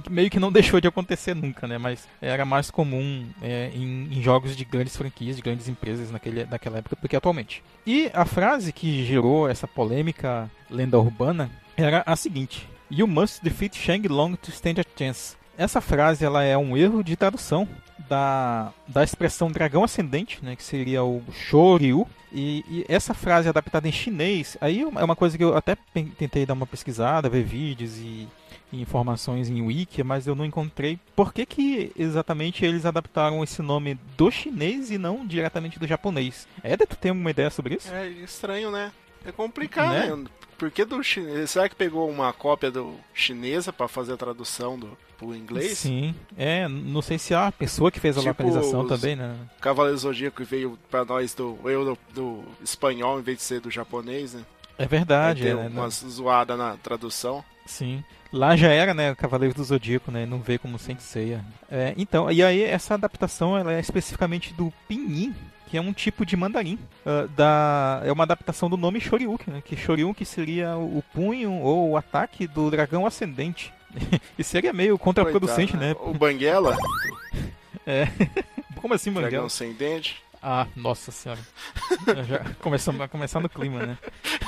Meio 0.08 0.30
que 0.30 0.40
não 0.40 0.50
deixou 0.50 0.80
de 0.80 0.88
acontecer 0.88 1.34
nunca, 1.34 1.66
né? 1.66 1.76
mas 1.76 2.08
era 2.20 2.44
mais 2.44 2.70
comum 2.70 3.26
é, 3.42 3.70
em, 3.74 4.08
em 4.10 4.22
jogos 4.22 4.56
de 4.56 4.64
grandes 4.64 4.96
franquias, 4.96 5.36
de 5.36 5.42
grandes 5.42 5.68
empresas 5.68 6.10
naquele, 6.10 6.44
naquela 6.46 6.78
época 6.78 6.96
do 7.00 7.08
que 7.08 7.16
atualmente. 7.16 7.62
E 7.86 8.10
a 8.14 8.24
frase 8.24 8.72
que 8.72 9.04
gerou 9.04 9.48
essa 9.48 9.68
polêmica 9.68 10.50
lenda 10.70 10.98
urbana 10.98 11.50
era 11.76 12.02
a 12.06 12.16
seguinte: 12.16 12.66
You 12.90 13.06
must 13.06 13.42
defeat 13.42 13.76
Shang 13.76 14.08
Long 14.08 14.34
to 14.36 14.50
stand 14.50 14.80
a 14.80 14.98
chance. 14.98 15.36
Essa 15.56 15.80
frase 15.80 16.24
ela 16.24 16.42
é 16.42 16.56
um 16.56 16.76
erro 16.76 17.04
de 17.04 17.16
tradução 17.16 17.68
da, 18.08 18.72
da 18.88 19.04
expressão 19.04 19.50
dragão 19.50 19.84
ascendente, 19.84 20.42
né, 20.42 20.56
que 20.56 20.62
seria 20.62 21.04
o 21.04 21.22
Shoryu. 21.32 22.06
E, 22.32 22.64
e 22.68 22.86
essa 22.88 23.12
frase 23.12 23.48
adaptada 23.48 23.88
em 23.88 23.92
chinês, 23.92 24.56
aí 24.60 24.80
é 24.80 25.04
uma 25.04 25.16
coisa 25.16 25.36
que 25.36 25.42
eu 25.42 25.56
até 25.56 25.76
tentei 26.16 26.46
dar 26.46 26.54
uma 26.54 26.66
pesquisada, 26.66 27.28
ver 27.28 27.42
vídeos 27.42 27.98
e 27.98 28.28
informações 28.72 29.48
em 29.48 29.62
wiki, 29.62 30.02
mas 30.02 30.26
eu 30.26 30.34
não 30.34 30.44
encontrei 30.44 30.98
por 31.16 31.32
que, 31.32 31.44
que 31.46 31.92
exatamente 31.96 32.64
eles 32.64 32.84
adaptaram 32.86 33.42
esse 33.42 33.62
nome 33.62 33.98
do 34.16 34.30
chinês 34.30 34.90
e 34.90 34.98
não 34.98 35.26
diretamente 35.26 35.78
do 35.78 35.86
japonês. 35.86 36.46
Éder, 36.62 36.86
tu 36.86 36.96
tem 36.96 37.10
alguma 37.10 37.30
ideia 37.30 37.50
sobre 37.50 37.74
isso? 37.76 37.92
é 37.92 38.08
estranho, 38.08 38.70
né? 38.70 38.92
É 39.24 39.32
complicado, 39.32 39.92
Né? 39.92 40.14
né? 40.16 40.24
Por 40.56 40.70
que 40.70 40.84
do 40.84 41.02
chinês? 41.02 41.50
Será 41.50 41.68
que 41.70 41.74
pegou 41.74 42.08
uma 42.10 42.32
cópia 42.34 42.70
do 42.70 42.94
chinesa 43.14 43.72
pra 43.72 43.88
fazer 43.88 44.12
a 44.12 44.16
tradução 44.16 44.78
do 44.78 44.96
pro 45.16 45.34
inglês? 45.34 45.78
Sim, 45.78 46.14
é, 46.36 46.66
não 46.68 47.00
sei 47.02 47.18
se 47.18 47.34
a 47.34 47.50
pessoa 47.50 47.90
que 47.90 47.98
fez 48.00 48.16
a 48.16 48.20
Tipo 48.20 48.30
localização 48.30 48.86
também, 48.86 49.16
né? 49.16 49.36
Cavaleiro 49.60 49.96
Zodíaco 49.98 50.44
veio 50.44 50.78
pra 50.90 51.02
nós 51.04 51.32
do, 51.34 51.58
eu, 51.64 51.84
do, 51.84 51.98
do 52.14 52.44
espanhol 52.62 53.18
em 53.18 53.22
vez 53.22 53.38
de 53.38 53.44
ser 53.44 53.60
do 53.60 53.70
japonês, 53.70 54.34
né? 54.34 54.42
É 54.80 54.86
verdade, 54.86 55.42
Tem 55.42 55.52
é, 55.52 55.54
né? 55.54 55.68
umas 55.68 56.02
zoada 56.08 56.56
na 56.56 56.74
tradução. 56.78 57.44
Sim. 57.66 58.02
Lá 58.32 58.56
já 58.56 58.68
era, 58.68 58.94
né, 58.94 59.14
Cavaleiro 59.14 59.54
do 59.54 59.62
Zodíaco, 59.62 60.10
né? 60.10 60.24
Não 60.24 60.40
veio 60.40 60.58
como 60.58 60.78
Senseiya. 60.78 61.44
É, 61.70 61.92
então, 61.98 62.30
e 62.30 62.42
aí 62.42 62.62
essa 62.62 62.94
adaptação 62.94 63.58
ela 63.58 63.74
é 63.74 63.80
especificamente 63.80 64.54
do 64.54 64.72
Pinyin, 64.88 65.34
que 65.66 65.76
é 65.76 65.80
um 65.82 65.92
tipo 65.92 66.24
de 66.24 66.34
mandarim. 66.34 66.78
ah, 67.04 67.28
da, 67.36 68.00
é 68.04 68.10
uma 68.10 68.24
adaptação 68.24 68.70
do 68.70 68.76
nome 68.78 69.00
Shoryuken, 69.00 69.52
né? 69.52 69.62
Que 69.62 69.76
Shoryuken 69.76 70.24
seria 70.24 70.74
o, 70.78 71.04
punho 71.12 71.52
ou 71.52 71.90
o 71.90 71.96
ataque 71.98 72.46
do 72.46 72.70
dragão 72.70 73.04
ascendente. 73.04 73.74
e 74.38 74.42
seria 74.42 74.72
meio 74.72 74.96
contraproducente, 74.98 75.76
Coitado, 75.76 76.00
né? 76.00 76.10
O 76.10 76.14
Banguela, 76.14 76.74
Como 78.80 78.94
assim, 78.94 79.10
dragão 79.12 79.24
Manguela? 79.28 79.48
sem 79.50 79.74
dente. 79.74 80.22
Ah, 80.42 80.66
nossa 80.74 81.12
senhora. 81.12 81.40
Já 82.26 82.54
começamos 82.60 83.00
a 83.00 83.08
começar 83.08 83.40
no 83.40 83.48
clima, 83.48 83.84
né? 83.84 83.98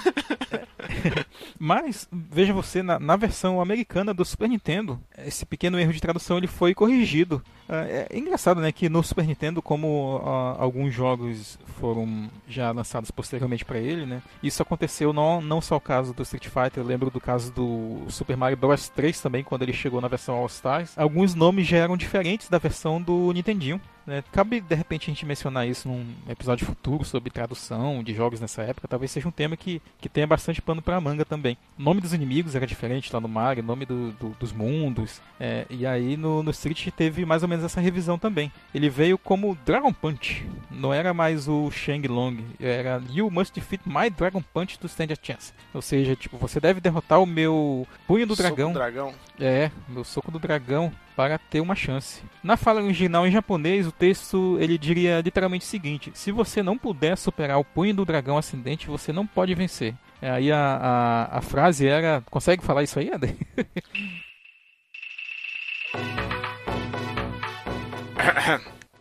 Mas, 1.58 2.08
veja 2.10 2.52
você, 2.52 2.82
na, 2.82 2.98
na 2.98 3.16
versão 3.16 3.60
americana 3.60 4.12
do 4.12 4.24
Super 4.24 4.48
Nintendo, 4.48 5.00
esse 5.18 5.46
pequeno 5.46 5.78
erro 5.78 5.92
de 5.92 6.00
tradução 6.00 6.36
ele 6.36 6.46
foi 6.46 6.74
corrigido. 6.74 7.42
Ah, 7.68 7.86
É, 7.86 8.06
é 8.10 8.18
engraçado, 8.18 8.60
né, 8.60 8.72
que 8.72 8.88
no 8.88 9.02
Super 9.02 9.26
Nintendo, 9.26 9.62
como 9.62 10.20
ah, 10.24 10.56
alguns 10.58 10.92
jogos 10.92 11.58
foram 11.78 12.28
já 12.48 12.70
lançados 12.70 13.10
posteriormente 13.10 13.64
para 13.64 13.78
ele, 13.78 14.06
né, 14.06 14.22
isso 14.42 14.62
aconteceu 14.62 15.12
não, 15.12 15.40
não 15.40 15.60
só 15.60 15.76
o 15.76 15.80
caso 15.80 16.12
do 16.12 16.22
Street 16.22 16.46
Fighter, 16.46 16.82
eu 16.82 16.84
lembro 16.84 17.10
do 17.10 17.20
caso 17.20 17.52
do 17.52 18.04
Super 18.08 18.36
Mario 18.36 18.56
Bros 18.56 18.88
3 18.88 19.20
também, 19.20 19.44
quando 19.44 19.62
ele 19.62 19.72
chegou 19.72 20.00
na 20.00 20.08
versão 20.08 20.34
All 20.34 20.46
Stars. 20.46 20.96
Alguns 20.96 21.34
nomes 21.34 21.66
já 21.66 21.78
eram 21.78 21.96
diferentes 21.96 22.48
da 22.48 22.58
versão 22.58 23.00
do 23.00 23.32
Nintendinho. 23.32 23.80
Né. 24.06 24.22
Cabe 24.32 24.60
de 24.60 24.74
repente 24.74 25.04
a 25.10 25.12
gente 25.14 25.24
mencionar 25.26 25.66
isso 25.66 25.88
num 25.88 26.04
episódio 26.28 26.66
futuro 26.66 27.04
sobre 27.04 27.30
tradução 27.30 28.02
de 28.02 28.14
jogos 28.14 28.40
nessa 28.40 28.62
época. 28.62 28.88
Talvez 28.88 29.10
seja 29.10 29.28
um 29.28 29.32
tema 29.32 29.56
que, 29.56 29.80
que 30.00 30.08
tenha 30.08 30.26
bastante 30.26 30.60
pano 30.62 30.80
pra 30.82 31.00
manga 31.00 31.24
também. 31.24 31.56
O 31.78 31.82
nome 31.82 32.00
dos 32.00 32.12
inimigos 32.12 32.54
era 32.54 32.66
diferente 32.66 33.12
lá 33.12 33.20
no 33.20 33.28
Mario, 33.28 33.62
o 33.62 33.66
nome 33.66 33.84
do- 33.86 34.12
do- 34.12 34.36
dos 34.38 34.52
mundos. 34.52 35.20
é, 35.40 35.66
e 35.70 35.84
aí 35.86 36.16
no, 36.16 36.42
no 36.42 36.50
Street 36.52 36.88
teve 36.96 37.24
mais 37.24 37.42
ou 37.42 37.48
menos 37.48 37.64
essa 37.64 37.80
revisão 37.80 38.18
também. 38.18 38.52
Ele 38.74 38.88
veio 38.88 39.18
como 39.18 39.56
Dragon 39.64 39.92
Punch. 39.92 40.46
Não 40.70 40.92
era 40.94 41.12
mais 41.12 41.48
o 41.48 41.70
Shang 41.70 42.06
Long. 42.08 42.36
Era 42.60 43.02
You 43.10 43.30
must 43.30 43.52
defeat 43.54 43.82
my 43.88 44.08
Dragon 44.10 44.42
Punch 44.54 44.78
to 44.78 44.86
stand 44.86 45.08
a 45.12 45.16
chance. 45.20 45.52
Ou 45.74 45.82
seja, 45.82 46.14
tipo, 46.16 46.36
você 46.38 46.60
deve 46.60 46.80
derrotar 46.80 47.20
o 47.20 47.26
meu 47.26 47.86
punho 48.06 48.26
do 48.26 48.36
Soco 48.36 48.48
dragão. 48.48 48.72
dragão. 48.72 49.14
É, 49.40 49.70
meu 49.88 50.04
soco 50.04 50.30
do 50.30 50.38
dragão 50.38 50.92
para 51.16 51.38
ter 51.38 51.60
uma 51.60 51.74
chance. 51.74 52.22
Na 52.42 52.56
fala 52.56 52.82
original 52.82 53.26
em 53.26 53.30
japonês, 53.30 53.86
o 53.86 53.92
texto 53.92 54.56
ele 54.60 54.78
diria 54.78 55.20
literalmente 55.20 55.64
o 55.64 55.68
seguinte: 55.68 56.10
se 56.14 56.32
você 56.32 56.62
não 56.62 56.78
puder 56.78 57.16
superar 57.16 57.58
o 57.58 57.64
punho 57.64 57.94
do 57.94 58.04
dragão 58.04 58.38
ascendente, 58.38 58.86
você 58.86 59.12
não 59.12 59.26
pode 59.26 59.54
vencer. 59.54 59.94
É, 60.20 60.30
Aí 60.30 60.52
a, 60.52 60.58
a, 60.58 61.38
a 61.38 61.40
frase 61.40 61.86
era. 61.86 62.22
Consegue 62.30 62.64
falar 62.64 62.82
isso 62.82 62.98
aí, 62.98 63.10
Eder? 63.10 63.36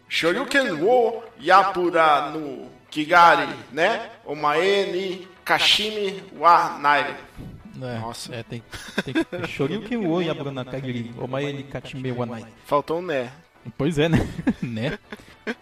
Shoryuken 0.09 0.73
wo 0.73 1.23
Yapura 1.39 2.31
no 2.31 2.69
Kigari, 2.89 3.47
né? 3.71 4.09
Omae 4.25 4.91
ni 4.91 5.27
Kashimi 5.45 6.21
wa 6.37 6.77
Nai. 6.79 7.15
É, 7.87 7.99
Nossa. 7.99 8.35
É, 8.35 8.43
tem, 8.43 8.63
tem 9.03 9.13
que. 9.13 9.47
Shoryuken 9.47 9.97
wo 9.97 10.21
Yabruna 10.21 10.65
Kagiri, 10.65 11.13
Omae 11.17 11.53
ni 11.53 11.63
Kachime 11.63 12.11
Wanai. 12.11 12.45
Faltou 12.65 12.99
um 12.99 13.01
né. 13.01 13.31
Pois 13.77 13.99
é, 13.99 14.09
né? 14.09 14.17
né? 14.61 14.99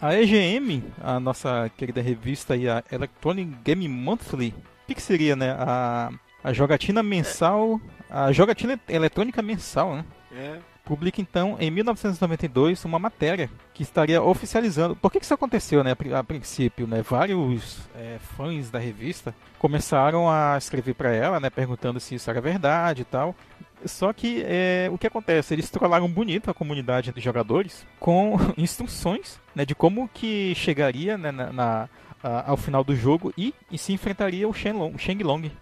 A 0.00 0.14
EGM, 0.14 0.82
a 1.02 1.20
nossa 1.20 1.70
querida 1.76 2.00
revista 2.00 2.56
e 2.56 2.68
a 2.68 2.82
Electronic 2.90 3.50
Game 3.64 3.88
Monthly, 3.88 4.54
o 4.84 4.86
que, 4.86 4.94
que 4.94 5.02
seria, 5.02 5.36
né? 5.36 5.56
A, 5.58 6.10
a 6.42 6.52
jogatina 6.52 7.02
mensal, 7.02 7.80
a 8.08 8.32
jogatina 8.32 8.78
eletrônica 8.88 9.40
mensal, 9.42 9.94
né? 9.96 10.04
É. 10.32 10.58
Publica 10.90 11.20
então 11.20 11.56
em 11.60 11.70
1992 11.70 12.84
uma 12.84 12.98
matéria 12.98 13.48
que 13.72 13.84
estaria 13.84 14.20
oficializando. 14.20 14.96
Por 14.96 15.12
que, 15.12 15.20
que 15.20 15.24
isso 15.24 15.32
aconteceu, 15.32 15.84
né? 15.84 15.92
A 15.92 15.96
pri- 15.96 16.12
A 16.12 16.24
princípio, 16.24 16.84
né? 16.84 17.00
Vários 17.00 17.78
é, 17.94 18.18
fãs 18.36 18.70
da 18.72 18.80
revista 18.80 19.32
começaram 19.56 20.28
a 20.28 20.58
escrever 20.58 20.94
para 20.94 21.14
ela, 21.14 21.38
né? 21.38 21.48
Perguntando 21.48 22.00
se 22.00 22.16
isso 22.16 22.28
era 22.28 22.40
verdade 22.40 23.02
e 23.02 23.04
tal. 23.04 23.36
Só 23.84 24.12
que 24.12 24.42
é, 24.44 24.88
o 24.92 24.98
que 24.98 25.06
acontece? 25.06 25.54
Eles 25.54 25.70
trollaram 25.70 26.08
bonito 26.10 26.50
a 26.50 26.54
comunidade 26.54 27.12
de 27.12 27.20
jogadores 27.20 27.86
com 28.00 28.36
instruções 28.58 29.38
né, 29.54 29.64
de 29.64 29.76
como 29.76 30.10
que 30.12 30.52
chegaria 30.56 31.16
né, 31.16 31.30
na, 31.30 31.52
na- 31.52 31.88
a- 32.20 32.50
ao 32.50 32.56
final 32.56 32.82
do 32.82 32.96
jogo 32.96 33.32
e, 33.38 33.54
e 33.70 33.78
se 33.78 33.92
enfrentaria 33.92 34.48
o 34.48 34.52
Shenlong, 34.52 34.98
o. 34.98 35.52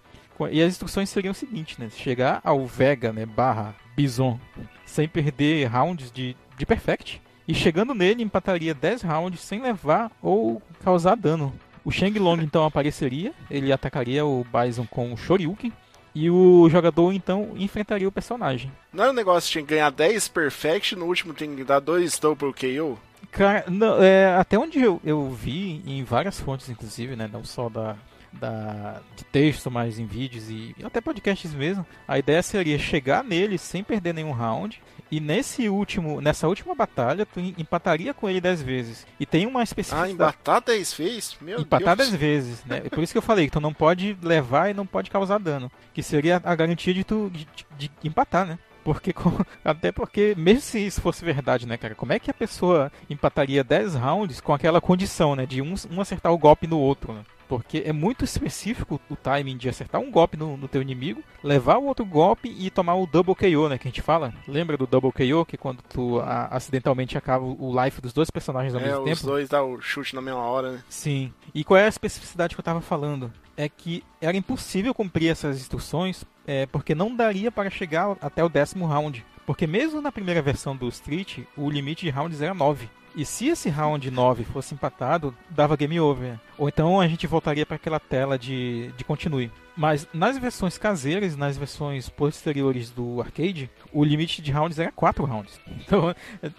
E 0.51 0.63
as 0.63 0.73
instruções 0.73 1.09
seriam 1.09 1.33
o 1.33 1.35
seguinte, 1.35 1.81
né? 1.81 1.89
Chegar 1.91 2.41
ao 2.45 2.67
Vega, 2.67 3.13
né, 3.13 3.27
barra 3.27 3.75
Bison, 3.97 4.39
sem 4.87 5.09
perder 5.09 5.67
rounds 5.67 6.11
de, 6.13 6.37
de 6.57 6.67
Perfect. 6.67 7.21
E 7.47 7.55
chegando 7.55 7.95
nele, 7.95 8.23
empataria 8.23 8.75
10 8.75 9.03
rounds 9.03 9.41
sem 9.41 9.63
levar 9.63 10.13
ou 10.23 10.63
causar 10.85 11.17
dano. 11.17 11.53
O 11.85 11.91
Shang 11.91 12.19
Long 12.19 12.37
então 12.43 12.65
apareceria, 12.65 13.33
ele 13.51 13.73
atacaria 13.73 14.25
o 14.25 14.45
Bison 14.45 14.87
com 14.87 15.13
o 15.13 15.17
Shoryuken. 15.17 15.73
E 16.15 16.31
o 16.31 16.69
jogador 16.69 17.13
então 17.13 17.51
enfrentaria 17.57 18.09
o 18.09 18.13
personagem. 18.13 18.73
Não 18.93 19.05
é 19.05 19.11
um 19.11 19.15
negócio 19.15 19.53
de 19.53 19.67
ganhar 19.67 19.91
10 19.91 20.29
Perfect, 20.29 20.97
no 20.97 21.07
último 21.07 21.33
tem 21.33 21.55
que 21.55 21.65
dar 21.65 21.81
2 21.81 22.19
Double 22.19 22.53
KO? 22.53 22.99
Cara, 23.31 23.65
não, 23.69 24.03
é, 24.03 24.35
até 24.37 24.59
onde 24.59 24.81
eu, 24.81 25.01
eu 25.05 25.31
vi, 25.31 25.83
em 25.87 26.03
várias 26.03 26.41
fontes 26.41 26.69
inclusive, 26.69 27.15
né, 27.15 27.29
não 27.31 27.45
só 27.45 27.69
da, 27.69 27.97
da, 28.33 29.01
de 29.17 29.25
texto, 29.25 29.71
mas 29.71 29.99
em 29.99 30.07
vídeos 30.07 30.51
e 30.51 30.75
até 30.83 31.01
podcasts 31.01 31.53
mesmo, 31.55 31.87
a 32.07 32.19
ideia 32.19 32.43
seria 32.43 32.79
chegar 32.79 33.25
nele 33.25 33.59
sem 33.59 33.83
perder 33.83 34.15
nenhum 34.15 34.33
round 34.33 34.81
e 35.11 35.21
nesse 35.21 35.69
último, 35.69 36.21
nessa 36.21 36.47
última 36.47 36.75
batalha, 36.75 37.25
tu 37.25 37.41
empataria 37.41 38.13
com 38.13 38.29
ele 38.29 38.41
10 38.41 38.63
vezes. 38.63 39.07
E 39.19 39.25
tem 39.25 39.47
uma 39.47 39.63
especificidade. 39.63 40.11
Ah, 40.11 40.15
empatar 40.15 40.63
10 40.63 40.93
vezes? 40.93 41.37
Meu 41.41 41.61
empatar 41.61 41.97
Deus. 41.97 42.11
10 42.11 42.21
vezes, 42.21 42.65
né? 42.65 42.81
Por 42.81 43.03
isso 43.03 43.13
que 43.13 43.19
eu 43.19 43.23
falei 43.23 43.47
que 43.47 43.53
tu 43.53 43.61
não 43.61 43.73
pode 43.73 44.17
levar 44.23 44.71
e 44.71 44.75
não 44.75 44.87
pode 44.87 45.11
causar 45.11 45.39
dano. 45.39 45.71
Que 45.95 46.03
seria 46.03 46.41
a 46.45 46.55
garantia 46.55 46.93
de 46.93 47.05
tu 47.05 47.31
de, 47.31 47.47
de 47.79 47.91
empatar, 48.05 48.47
né? 48.47 48.59
Porque, 48.89 49.13
até 49.63 49.93
porque, 49.93 50.35
mesmo 50.35 50.63
se 50.63 50.79
isso 50.79 51.03
fosse 51.03 51.23
verdade, 51.23 51.67
né, 51.67 51.77
cara? 51.77 51.95
Como 51.95 52.11
é 52.11 52.19
que 52.19 52.31
a 52.31 52.35
pessoa 52.35 52.91
empataria 53.11 53.63
10 53.63 53.95
rounds 53.95 54.41
com 54.41 54.55
aquela 54.55 54.81
condição, 54.81 55.37
né? 55.37 55.45
De 55.45 55.61
um, 55.61 55.75
um 55.91 56.01
acertar 56.01 56.33
o 56.33 56.39
golpe 56.39 56.67
no 56.67 56.79
outro, 56.79 57.13
né? 57.13 57.21
Porque 57.47 57.83
é 57.85 57.93
muito 57.93 58.25
específico 58.25 58.99
o 59.11 59.15
timing 59.17 59.59
de 59.59 59.69
acertar 59.69 60.01
um 60.01 60.11
golpe 60.11 60.39
no, 60.39 60.57
no 60.57 60.67
teu 60.69 60.81
inimigo, 60.81 61.23
levar 61.45 61.77
o 61.77 61.85
outro 61.85 62.05
golpe 62.05 62.49
e 62.59 62.71
tomar 62.71 62.95
o 62.95 63.07
double 63.07 63.35
KO, 63.35 63.69
né? 63.69 63.77
Que 63.77 63.89
a 63.89 63.91
gente 63.91 64.01
fala. 64.01 64.33
Lembra 64.47 64.79
do 64.79 64.87
double 64.87 65.13
KO? 65.13 65.45
Que 65.45 65.59
quando 65.59 65.83
tu 65.83 66.19
a, 66.21 66.47
acidentalmente 66.47 67.19
acaba 67.19 67.45
o 67.45 67.85
life 67.85 68.01
dos 68.01 68.15
dois 68.15 68.31
personagens 68.31 68.75
ao 68.75 68.81
é, 68.81 68.85
mesmo 68.85 68.99
os 69.01 69.05
tempo. 69.05 69.17
os 69.17 69.23
dois 69.23 69.49
dá 69.51 69.63
o 69.63 69.79
chute 69.83 70.15
na 70.15 70.23
mesma 70.23 70.41
hora, 70.41 70.73
né? 70.73 70.83
Sim. 70.89 71.31
E 71.55 71.63
qual 71.63 71.77
é 71.77 71.85
a 71.85 71.89
especificidade 71.89 72.55
que 72.55 72.61
eu 72.61 72.65
tava 72.65 72.81
falando? 72.81 73.31
É 73.59 73.69
que 73.69 74.03
era 74.21 74.37
impossível 74.37 74.95
cumprir 74.95 75.29
essas 75.29 75.61
instruções 75.61 76.25
é, 76.47 76.65
porque 76.65 76.95
não 76.95 77.15
daria 77.15 77.53
para 77.53 77.69
chegar 77.69 78.17
até 78.23 78.43
o 78.43 78.49
décimo 78.49 78.87
round. 78.87 79.23
Porque 79.45 79.67
mesmo 79.67 80.01
na 80.01 80.11
primeira 80.11 80.41
versão 80.41 80.75
do 80.75 80.89
Street, 80.89 81.41
o 81.57 81.69
limite 81.69 82.07
de 82.07 82.11
rounds 82.11 82.41
era 82.41 82.55
9. 82.55 82.89
E 83.17 83.25
se 83.25 83.49
esse 83.49 83.69
round 83.69 84.11
9 84.11 84.45
fosse 84.45 84.75
empatado, 84.75 85.35
dava 85.51 85.77
game 85.77 85.99
over. 85.99 86.39
Ou 86.57 86.69
então 86.69 87.01
a 87.01 87.09
gente 87.09 87.27
voltaria 87.27 87.67
para 87.67 87.77
aquela 87.77 87.99
tela 87.99 88.39
de, 88.39 88.93
de 88.97 89.05
continue. 89.05 89.51
Mas 89.79 90.09
nas 90.13 90.37
versões 90.37 90.77
caseiras, 90.77 91.37
nas 91.37 91.57
versões 91.57 92.09
posteriores 92.09 92.91
do 92.91 93.21
arcade, 93.21 93.71
o 93.93 94.03
limite 94.03 94.43
de 94.43 94.51
rounds 94.51 94.77
era 94.77 94.91
4 94.91 95.25
rounds. 95.25 95.61
Então, 95.89 96.15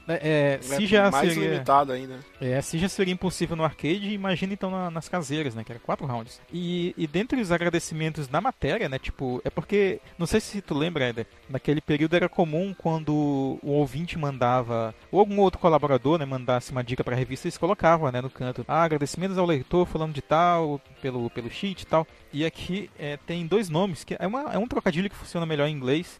é, 0.07 0.57
é, 0.57 0.59
se 0.61 0.87
já 0.87 1.11
mais 1.11 1.33
seria, 1.33 1.51
limitado 1.51 1.91
ainda. 1.91 2.19
É, 2.41 2.59
se 2.61 2.79
já 2.79 2.89
seria 2.89 3.13
impossível 3.13 3.55
no 3.55 3.63
arcade, 3.63 4.11
imagina 4.11 4.53
então 4.53 4.71
na, 4.71 4.89
nas 4.89 5.07
caseiras, 5.07 5.53
né, 5.53 5.63
que 5.63 5.71
era 5.71 5.79
4 5.79 6.07
rounds. 6.07 6.41
E, 6.51 6.95
e 6.97 7.05
dentre 7.05 7.39
os 7.39 7.51
agradecimentos 7.51 8.27
na 8.27 8.41
matéria, 8.41 8.89
né, 8.89 8.97
tipo, 8.97 9.39
é 9.43 9.49
porque, 9.49 9.99
não 10.17 10.25
sei 10.25 10.39
se 10.39 10.61
tu 10.61 10.73
lembra, 10.73 11.09
Eder, 11.09 11.27
naquele 11.47 11.81
período 11.81 12.15
era 12.15 12.27
comum 12.27 12.73
quando 12.75 13.59
o 13.61 13.71
ouvinte 13.71 14.17
mandava, 14.17 14.95
ou 15.11 15.19
algum 15.19 15.39
outro 15.41 15.59
colaborador, 15.59 16.17
né, 16.17 16.25
mandasse 16.25 16.71
uma 16.71 16.83
dica 16.83 17.03
para 17.03 17.13
a 17.13 17.19
revista, 17.19 17.47
eles 17.47 17.57
colocavam, 17.57 18.11
né, 18.11 18.21
no 18.21 18.29
canto, 18.29 18.65
ah, 18.67 18.81
agradecimentos 18.81 19.37
ao 19.37 19.45
leitor 19.45 19.85
falando 19.85 20.13
de 20.13 20.21
tal, 20.21 20.81
pelo, 21.01 21.29
pelo 21.29 21.51
cheat 21.51 21.81
e 21.81 21.85
tal. 21.85 22.07
E 22.31 22.45
aqui 22.45 22.89
é, 22.97 23.08
tem 23.17 23.45
dois 23.45 23.69
nomes, 23.69 24.03
que 24.03 24.15
é, 24.17 24.27
uma, 24.27 24.53
é 24.53 24.57
um 24.57 24.67
trocadilho 24.67 25.09
que 25.09 25.15
funciona 25.15 25.45
melhor 25.45 25.67
em 25.67 25.75
inglês. 25.75 26.19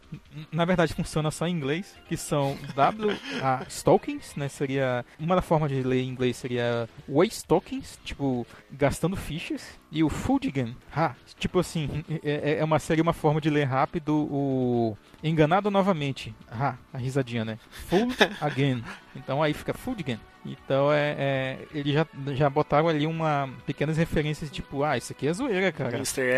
Na 0.52 0.66
verdade, 0.66 0.94
funciona 0.94 1.32
só 1.32 1.48
em 1.48 1.52
inglês, 1.52 1.96
que 2.08 2.16
são 2.16 2.58
W. 2.76 3.18
A, 3.42 3.66
Stokens, 3.70 4.36
né? 4.36 4.48
Seria. 4.48 5.06
Uma 5.20 5.42
forma 5.42 5.68
de 5.68 5.82
ler 5.84 6.02
em 6.02 6.10
inglês 6.10 6.38
seria 6.38 6.90
Waste 7.08 7.46
Tokens, 7.46 8.00
tipo, 8.04 8.46
gastando 8.72 9.16
fichas. 9.16 9.80
E 9.92 10.04
o 10.04 10.10
Fuldigan, 10.10 10.76
ha, 10.96 11.16
tipo 11.40 11.58
assim, 11.58 12.04
é, 12.24 12.60
é 12.60 12.64
uma 12.64 12.78
seria 12.78 13.02
uma 13.02 13.14
forma 13.14 13.42
de 13.42 13.50
ler 13.50 13.64
rápido 13.64 14.28
o 14.32 14.98
enganado 15.24 15.72
novamente. 15.72 16.34
Ha, 16.52 16.78
a 16.94 16.98
risadinha, 16.98 17.44
né? 17.44 17.58
Fooled 17.88 18.18
again. 18.40 18.84
Então 19.16 19.42
aí 19.42 19.54
fica 19.54 19.74
Fuldigan. 19.74 20.20
Então 20.52 20.92
é, 20.92 21.16
é 21.18 21.58
eles 21.74 21.94
já, 21.94 22.08
já 22.34 22.50
botaram 22.50 22.88
ali 22.88 23.06
uma 23.06 23.50
pequenas 23.66 23.98
referências 23.98 24.50
tipo, 24.50 24.84
ah, 24.84 24.98
isso 24.98 25.12
aqui 25.12 25.28
é 25.28 25.34
zoeira, 25.34 25.72
cara. 25.72 25.92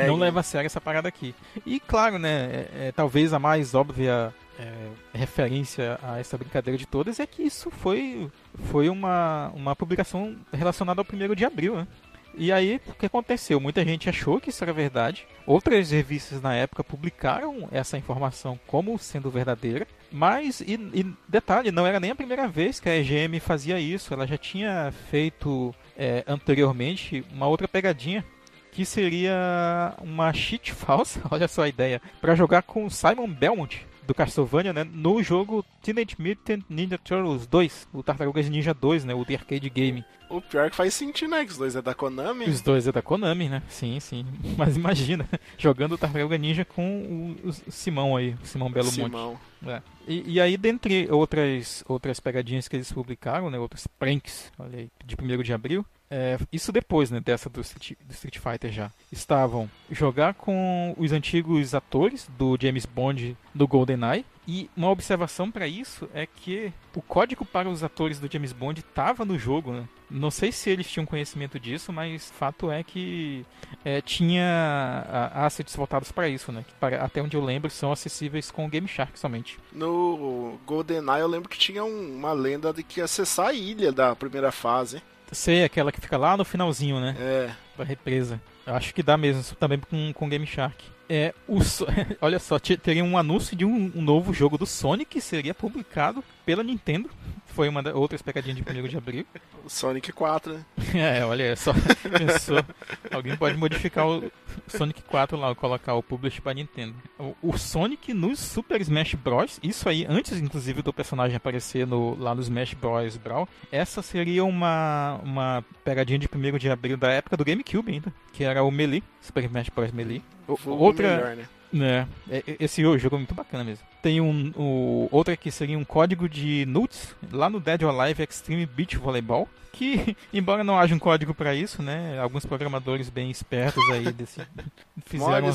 Não 0.08 0.16
leva 0.16 0.40
a 0.40 0.44
sério 0.44 0.66
essa 0.66 0.82
parada 0.82 1.08
aqui. 1.08 1.36
E 1.66 1.80
claro, 1.80 2.18
né, 2.18 2.46
é, 2.52 2.88
é, 2.88 2.92
talvez 2.92 3.34
a 3.34 3.40
mais 3.40 3.74
óbvia 3.76 4.34
é, 4.60 5.18
referência 5.18 6.00
a 6.04 6.20
essa 6.20 6.38
brincadeira 6.38 6.78
de 6.78 6.86
todas 6.86 7.20
é 7.20 7.26
que 7.26 7.44
isso 7.44 7.72
foi, 7.72 8.30
foi 8.72 8.90
uma, 8.90 9.52
uma 9.56 9.76
publicação 9.76 10.36
relacionada 10.54 11.02
ao 11.02 11.06
primeiro 11.06 11.36
de 11.36 11.46
abril, 11.46 11.76
né? 11.76 11.88
E 12.36 12.52
aí, 12.52 12.80
o 12.88 12.94
que 12.94 13.06
aconteceu? 13.06 13.60
Muita 13.60 13.84
gente 13.84 14.08
achou 14.08 14.40
que 14.40 14.50
isso 14.50 14.64
era 14.64 14.72
verdade. 14.72 15.28
Outras 15.46 15.92
revistas 15.92 16.42
na 16.42 16.56
época 16.56 16.84
publicaram 16.84 17.68
essa 17.72 17.98
informação 17.98 18.58
como 18.68 18.98
sendo 18.98 19.30
verdadeira. 19.30 19.86
Mas, 20.12 20.62
e, 20.62 20.74
e 20.94 21.06
detalhe, 21.28 21.72
não 21.72 21.88
era 21.88 22.00
nem 22.00 22.12
a 22.12 22.16
primeira 22.16 22.48
vez 22.48 22.80
que 22.80 22.90
a 22.90 22.98
EGM 22.98 23.40
fazia 23.40 23.80
isso. 23.80 24.14
Ela 24.14 24.28
já 24.28 24.38
tinha 24.38 24.94
feito 25.10 25.74
é, 25.98 26.24
anteriormente 26.28 27.24
uma 27.32 27.48
outra 27.48 27.68
pegadinha 27.68 28.26
que 28.72 28.86
seria 28.86 29.94
uma 30.02 30.32
cheat 30.34 30.72
falsa, 30.72 31.22
olha 31.30 31.48
só 31.48 31.64
a 31.64 31.68
ideia, 31.68 32.02
para 32.22 32.36
jogar 32.36 32.64
com 32.64 32.90
Simon 32.90 33.28
Belmont 33.28 33.86
do 34.04 34.14
Castlevania, 34.14 34.74
né, 34.74 34.84
no 34.84 35.22
jogo 35.22 35.64
Teenage 35.82 36.16
Mutant 36.18 36.64
Ninja 36.70 36.98
Turtles 36.98 37.46
2, 37.46 37.88
o 37.94 38.02
Tartarugas 38.02 38.50
Ninja 38.50 38.74
2, 38.74 39.06
né, 39.06 39.14
o 39.14 39.24
The 39.24 39.36
Arcade 39.36 39.70
Game. 39.70 40.04
O 40.30 40.42
pior 40.42 40.66
é 40.66 40.70
que 40.70 40.76
faz 40.76 40.94
sentido, 40.94 41.30
né? 41.30 41.44
Que 41.44 41.52
os 41.52 41.58
dois 41.58 41.76
é 41.76 41.82
da 41.82 41.94
Konami. 41.94 42.46
Os 42.46 42.62
dois 42.62 42.88
é 42.88 42.92
da 42.92 43.02
Konami, 43.02 43.50
né? 43.50 43.62
Sim, 43.68 44.00
sim. 44.00 44.26
Mas 44.58 44.78
imagina, 44.78 45.28
jogando 45.58 45.94
o 45.94 45.98
Tartaruga 45.98 46.38
Ninja 46.38 46.64
com 46.64 47.36
o, 47.44 47.50
o 47.50 47.54
Simão 47.70 48.16
aí, 48.16 48.36
o 48.42 48.46
Simão 48.46 48.72
Belo 48.72 48.88
Simão. 48.88 49.32
Monte. 49.32 49.51
É. 49.66 49.82
E, 50.08 50.34
e, 50.34 50.42
aí, 50.42 50.58
dentre 50.58 51.08
outras, 51.12 51.84
outras 51.88 52.20
pegadinhas 52.20 52.68
que 52.68 52.76
eles 52.76 52.92
publicaram, 52.92 53.50
né, 53.50 53.60
outros 53.60 53.88
pranks, 53.88 54.52
olha 54.58 54.80
aí, 54.80 54.90
de 55.06 55.16
1 55.16 55.44
de 55.44 55.54
abril, 55.54 55.86
é, 56.10 56.38
isso 56.52 56.74
depois, 56.74 57.10
né, 57.10 57.22
dessa 57.22 57.50
do 57.50 57.62
Street, 57.62 57.98
do 58.06 58.12
Street, 58.12 58.38
Fighter 58.38 58.70
já. 58.70 58.92
Estavam 59.10 59.72
jogar 59.90 60.34
com 60.34 60.94
os 60.98 61.14
antigos 61.14 61.74
atores 61.74 62.30
do 62.38 62.58
James 62.60 62.86
Bond 62.86 63.38
do 63.56 63.66
GoldenEye. 63.66 64.26
E 64.54 64.70
uma 64.76 64.90
observação 64.90 65.50
para 65.50 65.66
isso 65.66 66.10
é 66.14 66.26
que 66.26 66.74
o 66.94 67.02
código 67.02 67.46
para 67.46 67.70
os 67.70 67.86
atores 67.86 68.20
do 68.20 68.30
James 68.30 68.52
Bond 68.52 68.82
estava 68.82 69.24
no 69.24 69.40
jogo, 69.40 69.72
né? 69.72 69.88
Não 70.10 70.30
sei 70.30 70.52
se 70.52 70.70
eles 70.70 70.92
tinham 70.92 71.06
conhecimento 71.06 71.58
disso, 71.58 71.94
mas 71.94 72.30
fato 72.32 72.70
é 72.70 72.84
que 72.84 73.46
é, 73.86 74.02
tinha 74.02 75.32
assets 75.34 75.74
voltados 75.74 76.12
para 76.12 76.28
isso, 76.28 76.52
né? 76.52 76.66
Que 76.68 76.74
para, 76.74 77.02
até 77.02 77.22
onde 77.22 77.38
eu 77.38 77.42
lembro 77.42 77.72
são 77.72 77.94
acessíveis 77.94 78.52
com 78.52 78.66
o 78.66 78.70
Game 78.70 78.90
Shark 78.90 79.18
somente. 79.18 79.58
No 79.72 80.60
GoldenEye 80.66 81.22
eu 81.22 81.30
lembro 81.30 81.48
que 81.48 81.58
tinha 81.58 81.86
um, 81.86 82.18
uma 82.18 82.34
lenda 82.34 82.74
de 82.74 82.84
que 82.84 83.00
acessar 83.00 83.48
a 83.48 83.54
ilha 83.54 83.90
da 83.94 84.14
primeira 84.18 84.52
fase. 84.52 85.02
Sei, 85.32 85.64
aquela 85.64 85.94
que 85.94 86.02
fica 86.02 86.18
lá 86.18 86.36
no 86.36 86.44
finalzinho, 86.44 87.00
né? 87.00 87.16
É. 87.18 87.56
Da 87.78 87.86
represa. 87.86 88.42
Eu 88.68 88.76
acho 88.76 88.94
que 88.94 89.02
dá 89.02 89.16
mesmo, 89.16 89.56
também 89.56 89.80
com, 89.80 90.12
com 90.12 90.28
Game 90.28 90.46
Shark. 90.46 90.84
É, 91.14 91.34
o, 91.46 91.60
olha 92.22 92.40
só, 92.40 92.58
teria 92.58 93.04
um 93.04 93.18
anúncio 93.18 93.54
de 93.54 93.66
um, 93.66 93.92
um, 93.94 94.02
novo 94.02 94.34
jogo 94.34 94.58
do 94.58 94.66
Sonic 94.66 95.12
que 95.12 95.20
seria 95.20 95.54
publicado 95.54 96.24
pela 96.46 96.64
Nintendo. 96.64 97.10
Foi 97.48 97.68
uma 97.68 97.84
da, 97.84 97.94
outra 97.94 98.18
pegadinha 98.18 98.56
de 98.56 98.62
1 98.62 98.88
de 98.88 98.96
abril. 98.96 99.26
O 99.66 99.70
Sonic 99.70 100.14
4, 100.14 100.54
né? 100.54 100.66
É, 100.96 101.26
olha 101.26 101.54
só. 101.58 101.74
Pensou. 102.18 102.64
Alguém 103.12 103.36
pode 103.36 103.58
modificar 103.58 104.08
o 104.08 104.32
Sonic 104.70 105.02
4 105.02 105.38
lá, 105.38 105.54
colocar 105.54 105.96
o 105.96 106.02
publish 106.02 106.40
para 106.40 106.54
Nintendo. 106.54 106.96
O, 107.20 107.36
o, 107.44 107.58
Sonic 107.58 108.14
no 108.14 108.34
Super 108.34 108.80
Smash 108.80 109.16
Bros. 109.16 109.60
Isso 109.62 109.90
aí, 109.90 110.06
antes 110.08 110.40
inclusive 110.40 110.82
do 110.82 110.94
personagem 110.94 111.36
aparecer 111.36 111.86
no, 111.86 112.18
lá 112.18 112.34
no 112.34 112.42
Smash 112.42 112.74
Bros. 112.74 113.18
Brawl. 113.18 113.50
Essa 113.70 114.02
seria 114.02 114.46
uma, 114.46 115.20
uma 115.22 115.66
pegadinha 115.84 116.20
de 116.20 116.30
1 116.34 116.58
de 116.58 116.70
abril 116.70 116.96
da 116.96 117.12
época 117.12 117.36
do 117.36 117.44
GameCube 117.44 117.92
ainda. 117.92 118.14
Que 118.32 118.46
era 118.46 118.64
o 118.64 118.72
Melee, 118.72 119.04
Super 119.20 119.44
Smash 119.44 119.68
Bros. 119.68 119.92
Melee. 119.92 120.24
Outra. 120.68 121.18
Melhor, 121.18 121.48
né? 121.72 122.08
É, 122.30 122.44
esse 122.60 122.82
jogo 122.82 123.16
é 123.16 123.20
muito 123.20 123.34
bacana 123.34 123.64
mesmo. 123.64 123.86
Tem 124.02 124.20
um, 124.20 124.52
o, 124.56 125.08
outra 125.12 125.38
que 125.38 125.52
seria 125.52 125.78
um 125.78 125.86
código 125.86 126.28
de 126.28 126.66
nuts 126.66 127.16
lá 127.32 127.50
no 127.50 127.60
Dead 127.60 127.84
or 127.84 128.00
Alive 128.00 128.24
Extreme 128.24 128.66
Beach 128.66 128.98
Volleyball. 128.98 129.48
Que, 129.72 130.18
embora 130.34 130.64
não 130.64 130.78
haja 130.78 130.94
um 130.94 131.00
código 131.00 131.34
para 131.34 131.56
isso, 131.56 131.82
né? 131.82 132.20
Alguns 132.20 132.46
programadores 132.46 133.10
bem 133.10 133.32
espertos 133.32 133.82
aí 133.90 134.12
desse, 134.12 134.42
fizeram. 135.06 135.54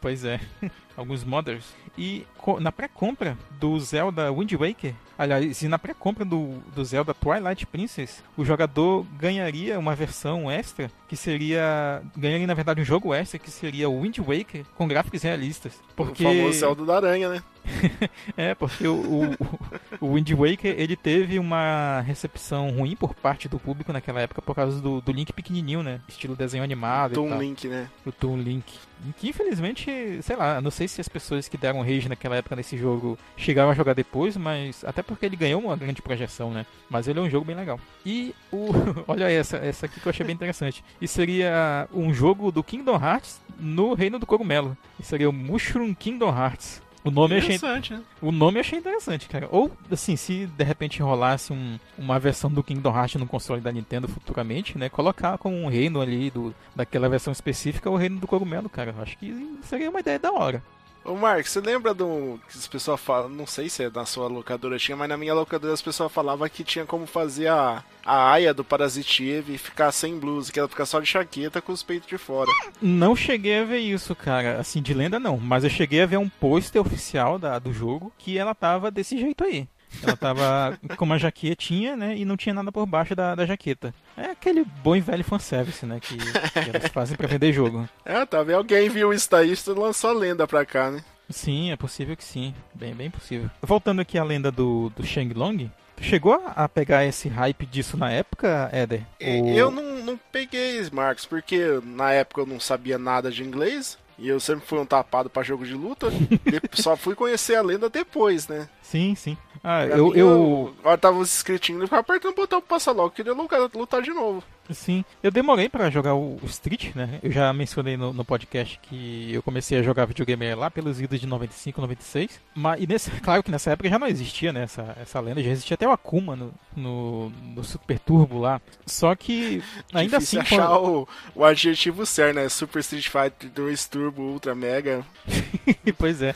Pois 0.00 0.24
é, 0.24 0.40
alguns 0.96 1.24
modders. 1.24 1.64
E 1.96 2.26
na 2.60 2.70
pré-compra 2.70 3.36
do 3.58 3.78
Zelda 3.80 4.32
Wind 4.32 4.52
Waker, 4.52 4.94
Aliás, 5.18 5.62
e 5.62 5.66
na 5.66 5.80
pré-compra 5.80 6.24
do, 6.24 6.62
do 6.76 6.84
Zelda 6.84 7.12
Twilight 7.12 7.66
Princess, 7.66 8.22
o 8.36 8.44
jogador 8.44 9.04
ganharia 9.18 9.76
uma 9.76 9.92
versão 9.92 10.48
extra 10.48 10.88
que 11.08 11.16
seria. 11.16 12.00
Ganharia, 12.16 12.46
na 12.46 12.54
verdade, 12.54 12.80
um 12.80 12.84
jogo 12.84 13.12
extra 13.12 13.36
que 13.36 13.50
seria 13.50 13.88
o 13.90 14.00
Wind 14.00 14.18
Waker 14.18 14.64
com 14.76 14.86
gráficos 14.86 15.20
realistas. 15.22 15.72
Porque... 15.96 16.24
O 16.24 16.28
famoso 16.28 16.60
Zelda 16.60 16.84
da 16.84 16.96
Aranha, 16.96 17.28
né? 17.30 17.42
é, 18.36 18.54
porque 18.54 18.86
o, 18.86 18.94
o, 18.94 20.06
o 20.06 20.14
Wind 20.14 20.30
Waker 20.30 20.74
ele 20.78 20.96
teve 20.96 21.38
uma 21.38 22.00
recepção 22.00 22.70
ruim 22.70 22.96
por 22.96 23.14
parte 23.14 23.48
do 23.48 23.58
público 23.58 23.92
naquela 23.92 24.20
época 24.20 24.42
por 24.42 24.54
causa 24.54 24.80
do, 24.80 25.00
do 25.00 25.12
Link 25.12 25.32
pequenininho, 25.32 25.82
né? 25.82 26.00
Estilo 26.08 26.36
desenho 26.36 26.64
animado. 26.64 27.12
O 27.12 27.14
Toon 27.14 27.38
Link, 27.38 27.68
né? 27.68 27.88
O 28.04 28.12
Toon 28.12 28.36
Link. 28.36 28.78
Que 29.16 29.28
infelizmente, 29.28 30.18
sei 30.22 30.36
lá, 30.36 30.60
não 30.60 30.70
sei 30.70 30.88
se 30.88 31.00
as 31.00 31.08
pessoas 31.08 31.48
que 31.48 31.56
deram 31.56 31.82
rage 31.82 32.08
naquela 32.08 32.36
época 32.36 32.56
nesse 32.56 32.76
jogo 32.76 33.16
chegaram 33.36 33.70
a 33.70 33.74
jogar 33.74 33.94
depois, 33.94 34.36
mas 34.36 34.84
até 34.84 35.02
porque 35.02 35.24
ele 35.24 35.36
ganhou 35.36 35.60
uma 35.60 35.76
grande 35.76 36.02
projeção, 36.02 36.50
né? 36.50 36.66
Mas 36.90 37.06
ele 37.06 37.18
é 37.18 37.22
um 37.22 37.30
jogo 37.30 37.46
bem 37.46 37.56
legal. 37.56 37.78
E 38.04 38.34
o. 38.52 38.68
Olha 39.06 39.30
essa, 39.30 39.58
essa 39.58 39.86
aqui 39.86 40.00
que 40.00 40.06
eu 40.06 40.10
achei 40.10 40.26
bem 40.26 40.34
interessante. 40.34 40.84
E 41.00 41.06
seria 41.06 41.88
um 41.92 42.12
jogo 42.12 42.50
do 42.50 42.62
Kingdom 42.62 42.96
Hearts 42.96 43.40
no 43.58 43.94
Reino 43.94 44.18
do 44.18 44.26
Cogumelo. 44.26 44.76
E 44.98 45.04
seria 45.04 45.30
o 45.30 45.32
Mushroom 45.32 45.94
Kingdom 45.94 46.36
Hearts. 46.36 46.82
O 47.04 47.10
nome 47.10 47.34
eu 47.34 47.38
achei 47.38 47.58
né? 47.90 48.02
O 48.20 48.32
nome 48.32 48.58
eu 48.58 48.60
achei 48.60 48.78
interessante, 48.78 49.28
cara. 49.28 49.48
Ou 49.50 49.70
assim, 49.90 50.16
se 50.16 50.46
de 50.46 50.64
repente 50.64 51.02
rolasse 51.02 51.52
um, 51.52 51.78
uma 51.96 52.18
versão 52.18 52.50
do 52.50 52.62
Kingdom 52.62 52.94
Hearts 52.94 53.20
no 53.20 53.26
console 53.26 53.60
da 53.60 53.72
Nintendo 53.72 54.08
futuramente, 54.08 54.76
né, 54.76 54.88
colocar 54.88 55.38
como 55.38 55.56
um 55.56 55.68
reino 55.68 56.00
ali 56.00 56.30
do 56.30 56.54
daquela 56.74 57.08
versão 57.08 57.32
específica 57.32 57.90
o 57.90 57.96
reino 57.96 58.18
do 58.18 58.26
cogumelo, 58.26 58.68
cara. 58.68 58.94
Eu 58.96 59.02
acho 59.02 59.16
que 59.18 59.58
seria 59.62 59.90
uma 59.90 60.00
ideia 60.00 60.18
da 60.18 60.32
hora. 60.32 60.62
Ô 61.08 61.16
Mark, 61.16 61.46
você 61.46 61.58
lembra 61.58 61.94
do 61.94 62.38
que 62.50 62.58
as 62.58 62.68
pessoas 62.68 63.00
falam, 63.00 63.30
não 63.30 63.46
sei 63.46 63.70
se 63.70 63.82
é 63.82 63.88
na 63.88 64.04
sua 64.04 64.28
locadora 64.28 64.78
tinha, 64.78 64.94
mas 64.94 65.08
na 65.08 65.16
minha 65.16 65.32
locadora 65.32 65.72
as 65.72 65.80
pessoas 65.80 66.12
falavam 66.12 66.46
que 66.50 66.62
tinha 66.62 66.84
como 66.84 67.06
fazer 67.06 67.46
a, 67.46 67.82
a 68.04 68.30
aia 68.32 68.52
do 68.52 68.62
Parasite 68.62 69.26
Eve 69.26 69.56
ficar 69.56 69.90
sem 69.90 70.18
blusa, 70.18 70.52
que 70.52 70.58
ela 70.58 70.68
fica 70.68 70.84
só 70.84 71.00
de 71.00 71.06
chaqueta 71.06 71.62
com 71.62 71.72
os 71.72 71.82
peitos 71.82 72.10
de 72.10 72.18
fora. 72.18 72.50
Não 72.82 73.16
cheguei 73.16 73.60
a 73.60 73.64
ver 73.64 73.78
isso, 73.78 74.14
cara, 74.14 74.60
assim, 74.60 74.82
de 74.82 74.92
lenda 74.92 75.18
não, 75.18 75.38
mas 75.38 75.64
eu 75.64 75.70
cheguei 75.70 76.02
a 76.02 76.06
ver 76.06 76.18
um 76.18 76.28
pôster 76.28 76.78
oficial 76.78 77.38
da, 77.38 77.58
do 77.58 77.72
jogo 77.72 78.12
que 78.18 78.36
ela 78.36 78.54
tava 78.54 78.90
desse 78.90 79.16
jeito 79.16 79.44
aí. 79.44 79.66
Ela 80.02 80.16
tava 80.16 80.78
com 80.96 81.04
uma 81.04 81.18
jaquetinha, 81.18 81.96
né? 81.96 82.16
E 82.16 82.24
não 82.24 82.36
tinha 82.36 82.54
nada 82.54 82.70
por 82.70 82.86
baixo 82.86 83.14
da, 83.14 83.34
da 83.34 83.46
jaqueta. 83.46 83.94
É 84.16 84.26
aquele 84.30 84.64
bom 84.64 84.94
e 84.94 85.00
velho 85.00 85.24
fanservice, 85.24 85.84
né? 85.86 85.98
Que, 86.00 86.16
que 86.16 86.76
elas 86.76 86.90
fazem 86.92 87.16
pra 87.16 87.26
vender 87.26 87.52
jogo. 87.52 87.88
É, 88.04 88.24
tá 88.24 88.42
vendo? 88.42 88.56
Alguém 88.56 88.88
viu 88.88 89.12
isso 89.12 89.30
daí 89.30 89.52
e 89.52 89.70
lançou 89.70 90.10
a 90.10 90.12
lenda 90.14 90.46
pra 90.46 90.64
cá, 90.64 90.90
né? 90.90 91.04
Sim, 91.28 91.70
é 91.70 91.76
possível 91.76 92.16
que 92.16 92.24
sim. 92.24 92.54
Bem, 92.74 92.94
bem 92.94 93.10
possível. 93.10 93.50
Voltando 93.60 94.00
aqui 94.00 94.16
à 94.18 94.24
lenda 94.24 94.50
do, 94.50 94.90
do 94.96 95.04
Shenlong, 95.04 95.70
Tu 95.98 96.04
chegou 96.04 96.40
a 96.46 96.68
pegar 96.68 97.04
esse 97.04 97.28
hype 97.28 97.66
disso 97.66 97.96
na 97.96 98.10
época, 98.10 98.70
Éder? 98.72 99.02
Eu 99.18 99.68
não, 99.70 99.82
não 100.04 100.20
peguei, 100.30 100.80
Marcos, 100.92 101.26
porque 101.26 101.80
na 101.82 102.12
época 102.12 102.42
eu 102.42 102.46
não 102.46 102.60
sabia 102.60 102.96
nada 102.96 103.32
de 103.32 103.42
inglês. 103.42 103.98
E 104.18 104.28
eu 104.28 104.40
sempre 104.40 104.66
fui 104.66 104.78
um 104.78 104.84
tapado 104.84 105.30
para 105.30 105.44
jogo 105.44 105.64
de 105.64 105.74
luta. 105.74 106.08
só 106.74 106.96
fui 106.96 107.14
conhecer 107.14 107.54
a 107.54 107.62
lenda 107.62 107.88
depois, 107.88 108.48
né? 108.48 108.68
Sim, 108.82 109.14
sim. 109.14 109.36
Ah, 109.62 109.86
eu, 109.86 110.14
eu... 110.14 110.74
Agora 110.80 110.98
tava 110.98 111.18
os 111.18 111.32
inscritinhos 111.32 111.82
e 111.82 111.86
ficava 111.86 112.00
apertando 112.00 112.32
o 112.32 112.36
botão 112.36 112.60
pra 112.60 112.76
passar 112.76 112.92
logo. 112.92 113.10
Queria 113.10 113.32
lutar, 113.32 113.60
lutar 113.74 114.02
de 114.02 114.10
novo. 114.10 114.42
Sim, 114.70 115.04
eu 115.22 115.30
demorei 115.30 115.68
para 115.68 115.90
jogar 115.90 116.14
o 116.14 116.38
Street, 116.44 116.94
né? 116.94 117.18
Eu 117.22 117.30
já 117.30 117.52
mencionei 117.52 117.96
no, 117.96 118.12
no, 118.12 118.24
podcast 118.24 118.78
que 118.82 119.32
eu 119.32 119.42
comecei 119.42 119.78
a 119.78 119.82
jogar 119.82 120.04
videogame 120.04 120.54
lá 120.54 120.70
pelos 120.70 121.00
idos 121.00 121.20
de 121.20 121.26
95, 121.26 121.80
96. 121.80 122.40
Mas, 122.54 122.82
e 122.82 122.86
nesse, 122.86 123.10
claro 123.22 123.42
que 123.42 123.50
nessa 123.50 123.70
época 123.70 123.88
já 123.88 123.98
não 123.98 124.06
existia 124.06 124.52
né, 124.52 124.64
essa, 124.64 124.96
essa 125.00 125.20
lenda, 125.20 125.42
já 125.42 125.50
existia 125.50 125.74
até 125.74 125.88
o 125.88 125.90
Akuma 125.90 126.36
no, 126.36 126.52
no, 126.76 127.30
no 127.30 127.64
Super 127.64 127.98
Turbo 127.98 128.38
lá. 128.38 128.60
Só 128.84 129.14
que 129.14 129.62
ainda 129.92 130.18
Difícil 130.18 130.40
assim. 130.40 130.54
achar 130.54 130.68
quando... 130.68 131.08
o, 131.34 131.40
o 131.40 131.44
adjetivo 131.44 132.04
certo, 132.04 132.36
né? 132.36 132.48
Super 132.48 132.80
Street 132.80 133.08
Fighter 133.08 133.50
2 133.50 133.86
Turbo 133.86 134.22
Ultra 134.22 134.54
Mega. 134.54 135.04
pois 135.96 136.20
é. 136.20 136.34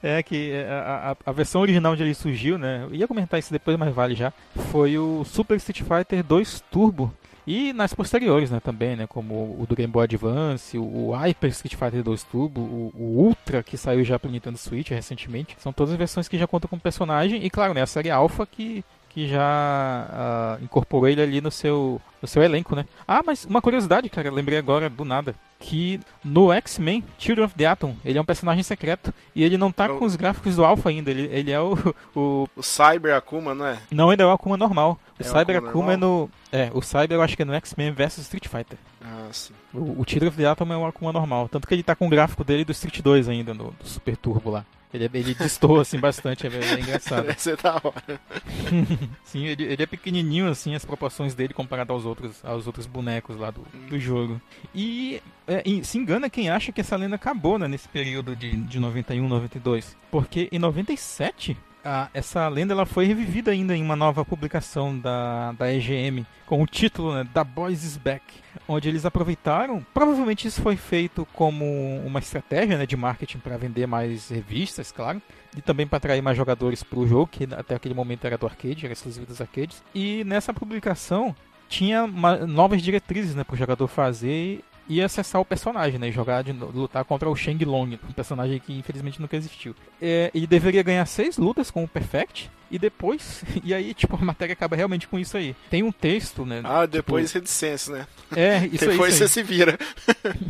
É 0.00 0.22
que 0.22 0.52
a, 0.68 1.10
a, 1.10 1.30
a, 1.30 1.32
versão 1.32 1.60
original 1.60 1.92
onde 1.92 2.02
ele 2.02 2.14
surgiu, 2.14 2.56
né? 2.56 2.86
Eu 2.88 2.94
ia 2.94 3.08
comentar 3.08 3.40
isso 3.40 3.52
depois, 3.52 3.76
mas 3.76 3.92
vale 3.92 4.14
já. 4.14 4.32
Foi 4.70 4.96
o 4.96 5.24
Super 5.24 5.56
Street 5.56 5.82
Fighter 5.82 6.22
2 6.22 6.62
Turbo 6.70 7.12
e 7.46 7.72
nas 7.72 7.92
posteriores, 7.92 8.50
né, 8.50 8.60
também, 8.60 8.96
né, 8.96 9.06
como 9.06 9.56
o 9.58 9.66
do 9.68 9.74
Game 9.74 9.92
Boy 9.92 10.04
Advance, 10.04 10.78
o 10.78 11.12
Hyper 11.12 11.50
Street 11.50 11.74
Fighter 11.74 12.02
2 12.02 12.22
Turbo, 12.24 12.60
o, 12.60 12.92
o 12.96 13.02
Ultra, 13.24 13.62
que 13.62 13.76
saiu 13.76 14.04
já 14.04 14.18
pro 14.18 14.30
Nintendo 14.30 14.56
Switch 14.58 14.90
recentemente. 14.90 15.56
São 15.58 15.72
todas 15.72 15.94
versões 15.94 16.28
que 16.28 16.38
já 16.38 16.46
contam 16.46 16.68
com 16.68 16.78
personagem, 16.78 17.44
e 17.44 17.50
claro, 17.50 17.74
né, 17.74 17.82
a 17.82 17.86
série 17.86 18.10
Alpha 18.10 18.46
que, 18.46 18.84
que 19.12 19.28
já 19.28 20.58
uh, 20.60 20.64
incorporou 20.64 21.06
ele 21.06 21.20
ali 21.20 21.40
no 21.40 21.50
seu, 21.50 22.00
no 22.20 22.28
seu 22.28 22.42
elenco, 22.42 22.74
né. 22.74 22.86
Ah, 23.06 23.22
mas 23.24 23.44
uma 23.44 23.60
curiosidade, 23.60 24.08
cara, 24.08 24.30
lembrei 24.30 24.58
agora 24.58 24.88
do 24.88 25.04
nada 25.04 25.34
que 25.62 26.00
no 26.24 26.52
X-Men, 26.52 27.04
Children 27.18 27.46
of 27.46 27.54
the 27.54 27.64
Atom, 27.64 27.94
ele 28.04 28.18
é 28.18 28.20
um 28.20 28.24
personagem 28.24 28.64
secreto 28.64 29.14
e 29.34 29.44
ele 29.44 29.56
não 29.56 29.70
tá 29.70 29.88
com 29.88 30.04
os 30.04 30.16
gráficos 30.16 30.56
do 30.56 30.64
Alpha 30.64 30.88
ainda, 30.88 31.10
ele, 31.10 31.28
ele 31.32 31.52
é 31.52 31.60
o, 31.60 31.78
o... 32.16 32.48
O 32.56 32.62
Cyber 32.62 33.14
Akuma, 33.14 33.54
não 33.54 33.66
é? 33.66 33.78
Não, 33.90 34.10
ainda 34.10 34.24
é 34.24 34.26
o 34.26 34.30
Akuma 34.30 34.56
normal. 34.56 34.98
O 35.18 35.22
é 35.22 35.24
Cyber 35.24 35.58
Akuma, 35.58 35.70
Akuma 35.70 35.92
é 35.92 35.96
no... 35.96 36.28
É, 36.50 36.70
o 36.74 36.82
Cyber 36.82 37.12
eu 37.12 37.22
acho 37.22 37.36
que 37.36 37.42
é 37.42 37.44
no 37.44 37.54
X-Men 37.54 37.92
vs 37.92 38.18
Street 38.18 38.48
Fighter. 38.48 38.78
Ah, 39.00 39.28
sim. 39.30 39.54
O, 39.72 40.00
o 40.00 40.04
Children 40.06 40.28
of 40.28 40.36
the 40.36 40.46
Atom 40.46 40.72
é 40.72 40.76
o 40.76 40.84
Akuma 40.84 41.12
normal, 41.12 41.48
tanto 41.48 41.68
que 41.68 41.74
ele 41.74 41.84
tá 41.84 41.94
com 41.94 42.06
o 42.06 42.10
gráfico 42.10 42.42
dele 42.42 42.64
do 42.64 42.72
Street 42.72 43.00
2 43.00 43.28
ainda, 43.28 43.54
no 43.54 43.72
Super 43.84 44.16
Turbo 44.16 44.50
lá. 44.50 44.66
Ele, 44.92 45.04
é, 45.04 45.10
ele 45.14 45.34
destoa 45.34 45.82
assim 45.82 45.98
bastante, 45.98 46.46
é, 46.46 46.50
é 46.50 46.80
engraçado. 46.80 47.32
Você 47.32 47.56
tá 47.56 47.80
hora. 47.82 48.20
Sim, 49.24 49.46
ele, 49.46 49.64
ele, 49.64 49.82
é 49.82 49.86
pequenininho 49.86 50.48
assim, 50.48 50.74
as 50.74 50.84
proporções 50.84 51.34
dele 51.34 51.54
comparado 51.54 51.92
aos 51.92 52.04
outros, 52.04 52.44
aos 52.44 52.66
outros 52.66 52.86
bonecos 52.86 53.36
lá 53.36 53.50
do, 53.50 53.62
do 53.88 53.98
jogo. 53.98 54.40
E, 54.74 55.22
é, 55.46 55.62
e, 55.64 55.82
se 55.84 55.98
engana 55.98 56.28
quem 56.28 56.50
acha 56.50 56.72
que 56.72 56.80
essa 56.80 56.96
lenda 56.96 57.16
acabou 57.16 57.58
né, 57.58 57.66
nesse 57.66 57.88
período 57.88 58.36
de, 58.36 58.54
de 58.54 58.78
91, 58.78 59.26
92. 59.26 59.96
Porque 60.10 60.48
em 60.52 60.58
97 60.58 61.56
ah, 61.84 62.08
essa 62.14 62.46
lenda 62.48 62.72
ela 62.72 62.86
foi 62.86 63.06
revivida 63.06 63.50
ainda 63.50 63.76
em 63.76 63.82
uma 63.82 63.96
nova 63.96 64.24
publicação 64.24 64.98
da, 64.98 65.52
da 65.52 65.72
EGM 65.72 66.26
com 66.46 66.62
o 66.62 66.66
título 66.66 67.14
né, 67.14 67.26
Da 67.32 67.42
Boys 67.42 67.82
is 67.82 67.96
Back, 67.96 68.22
onde 68.68 68.88
eles 68.88 69.06
aproveitaram, 69.06 69.84
provavelmente 69.94 70.46
isso 70.46 70.60
foi 70.60 70.76
feito 70.76 71.26
como 71.32 71.64
uma 72.04 72.18
estratégia 72.18 72.76
né, 72.76 72.86
de 72.86 72.96
marketing 72.96 73.38
para 73.38 73.56
vender 73.56 73.86
mais 73.86 74.28
revistas, 74.28 74.92
claro, 74.92 75.20
e 75.56 75.62
também 75.62 75.86
para 75.86 75.96
atrair 75.96 76.22
mais 76.22 76.36
jogadores 76.36 76.82
para 76.82 76.98
o 76.98 77.06
jogo, 77.06 77.26
que 77.26 77.48
até 77.52 77.74
aquele 77.74 77.94
momento 77.94 78.26
era 78.26 78.36
do 78.36 78.46
arcade, 78.46 78.84
era 78.84 78.92
exclusivo 78.92 79.26
dos 79.26 79.40
arcades. 79.40 79.82
E 79.94 80.24
nessa 80.24 80.52
publicação 80.52 81.34
tinha 81.68 82.04
uma, 82.04 82.36
novas 82.46 82.82
diretrizes 82.82 83.34
né, 83.34 83.44
para 83.44 83.54
o 83.54 83.58
jogador 83.58 83.88
fazer 83.88 84.62
e 84.88 85.00
acessar 85.00 85.40
o 85.40 85.44
personagem, 85.44 85.98
né? 85.98 86.08
E 86.08 86.12
jogar 86.12 86.42
de 86.42 86.52
lutar 86.52 87.04
contra 87.04 87.28
o 87.28 87.36
Shang 87.36 87.64
Long, 87.64 87.98
um 88.08 88.12
personagem 88.12 88.58
que 88.58 88.76
infelizmente 88.78 89.20
nunca 89.20 89.36
existiu. 89.36 89.74
É, 90.00 90.30
ele 90.34 90.46
deveria 90.46 90.82
ganhar 90.82 91.06
seis 91.06 91.38
lutas 91.38 91.70
com 91.70 91.84
o 91.84 91.88
Perfect 91.88 92.50
e 92.72 92.78
depois. 92.78 93.44
E 93.64 93.72
aí, 93.72 93.94
tipo, 93.94 94.16
a 94.16 94.24
matéria 94.24 94.54
acaba 94.54 94.74
realmente 94.74 95.06
com 95.06 95.18
isso 95.18 95.36
aí. 95.36 95.54
Tem 95.70 95.84
um 95.84 95.92
texto, 95.92 96.44
né? 96.44 96.62
Ah, 96.64 96.84
depois 96.84 97.30
tipo, 97.30 97.92
né? 97.92 98.06
É, 98.34 98.66
isso 98.66 98.70
depois 98.70 98.82
aí. 98.82 98.88
Depois 98.88 99.14
você 99.14 99.28
se 99.28 99.42
vira. 99.42 99.78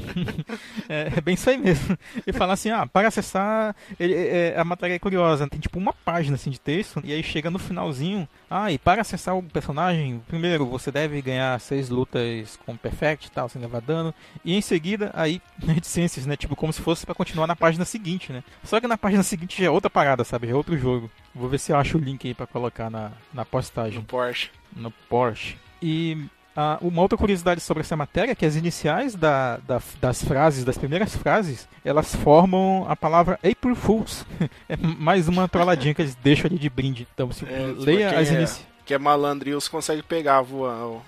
é, 0.89 1.13
é, 1.15 1.21
bem 1.21 1.35
isso 1.35 1.51
aí 1.51 1.59
mesmo. 1.59 1.99
E 2.27 2.33
fala 2.33 2.55
assim, 2.55 2.71
ah, 2.71 2.87
para 2.87 3.09
acessar. 3.09 3.77
Ele, 4.01 4.15
é, 4.15 4.55
a 4.57 4.65
matéria 4.65 4.95
é 4.95 4.99
curiosa, 4.99 5.47
tem 5.47 5.61
tipo 5.61 5.79
uma 5.79 5.93
página 5.93 6.37
assim 6.37 6.49
de 6.49 6.59
texto, 6.59 7.03
e 7.05 7.13
aí 7.13 7.23
chega 7.23 7.51
no 7.51 7.59
finalzinho. 7.59 8.27
Ah, 8.49 8.73
e 8.73 8.79
para 8.79 9.03
acessar 9.03 9.37
o 9.37 9.43
personagem, 9.43 10.23
primeiro 10.27 10.65
você 10.65 10.91
deve 10.91 11.21
ganhar 11.21 11.61
seis 11.61 11.91
lutas 11.91 12.59
com 12.65 12.77
Perfect 12.77 13.27
e 13.27 13.31
tal, 13.31 13.49
sem 13.49 13.61
levar 13.61 13.83
dano. 13.83 14.15
E 14.45 14.55
em 14.55 14.61
seguida, 14.61 15.11
aí, 15.15 15.41
reticências, 15.65 16.27
né? 16.27 16.37
Tipo, 16.37 16.57
como 16.57 16.73
se 16.73 16.81
fosse 16.81 17.05
para 17.05 17.15
continuar 17.15 17.47
na 17.47 17.57
página 17.57 17.85
seguinte, 17.85 18.33
né? 18.33 18.43
Só 18.65 18.81
que 18.81 18.87
na 18.87 18.99
página 18.99 19.23
seguinte 19.23 19.61
já 19.61 19.67
é 19.67 19.71
outra 19.71 19.91
parada, 19.91 20.25
sabe? 20.25 20.47
Já 20.47 20.53
é 20.53 20.57
outro 20.57 20.77
jogo. 20.77 21.11
Vou 21.35 21.49
ver 21.49 21.59
se 21.59 21.73
eu 21.73 21.77
acho 21.77 21.99
o 21.99 22.01
link 22.01 22.27
aí 22.27 22.35
pra 22.35 22.47
colocar 22.47 22.91
na, 22.91 23.13
na 23.33 23.45
postagem. 23.45 23.99
No 23.99 24.05
Porsche. 24.05 24.51
No 24.75 24.91
Porsche. 24.91 25.57
E 25.81 26.27
ah, 26.55 26.79
uma 26.83 27.01
outra 27.01 27.17
curiosidade 27.17 27.61
sobre 27.61 27.81
essa 27.81 27.97
matéria 27.97 28.33
é 28.33 28.35
que 28.35 28.45
as 28.45 28.57
iniciais 28.57 29.15
da, 29.15 29.57
da, 29.59 29.81
das 30.01 30.23
frases, 30.23 30.65
das 30.65 30.77
primeiras 30.77 31.17
frases, 31.17 31.67
elas 31.83 32.15
formam 32.15 32.85
a 32.89 32.95
palavra 32.95 33.39
April 33.43 33.75
Fools. 33.75 34.27
é 34.69 34.77
mais 34.77 35.29
uma 35.29 35.49
trolladinha 35.49 35.95
que 35.95 36.03
eles 36.03 36.15
deixam 36.15 36.49
ali 36.49 36.59
de 36.59 36.69
brinde. 36.69 37.09
Então, 37.15 37.33
se 37.33 37.47
é, 37.47 37.75
leia 37.77 38.19
as 38.19 38.31
é, 38.31 38.35
iniciais. 38.35 38.67
Que 38.85 38.95
é 38.95 38.99
malandrios 38.99 39.67
consegue 39.69 40.03
pegar 40.03 40.43
voando. 40.43 41.01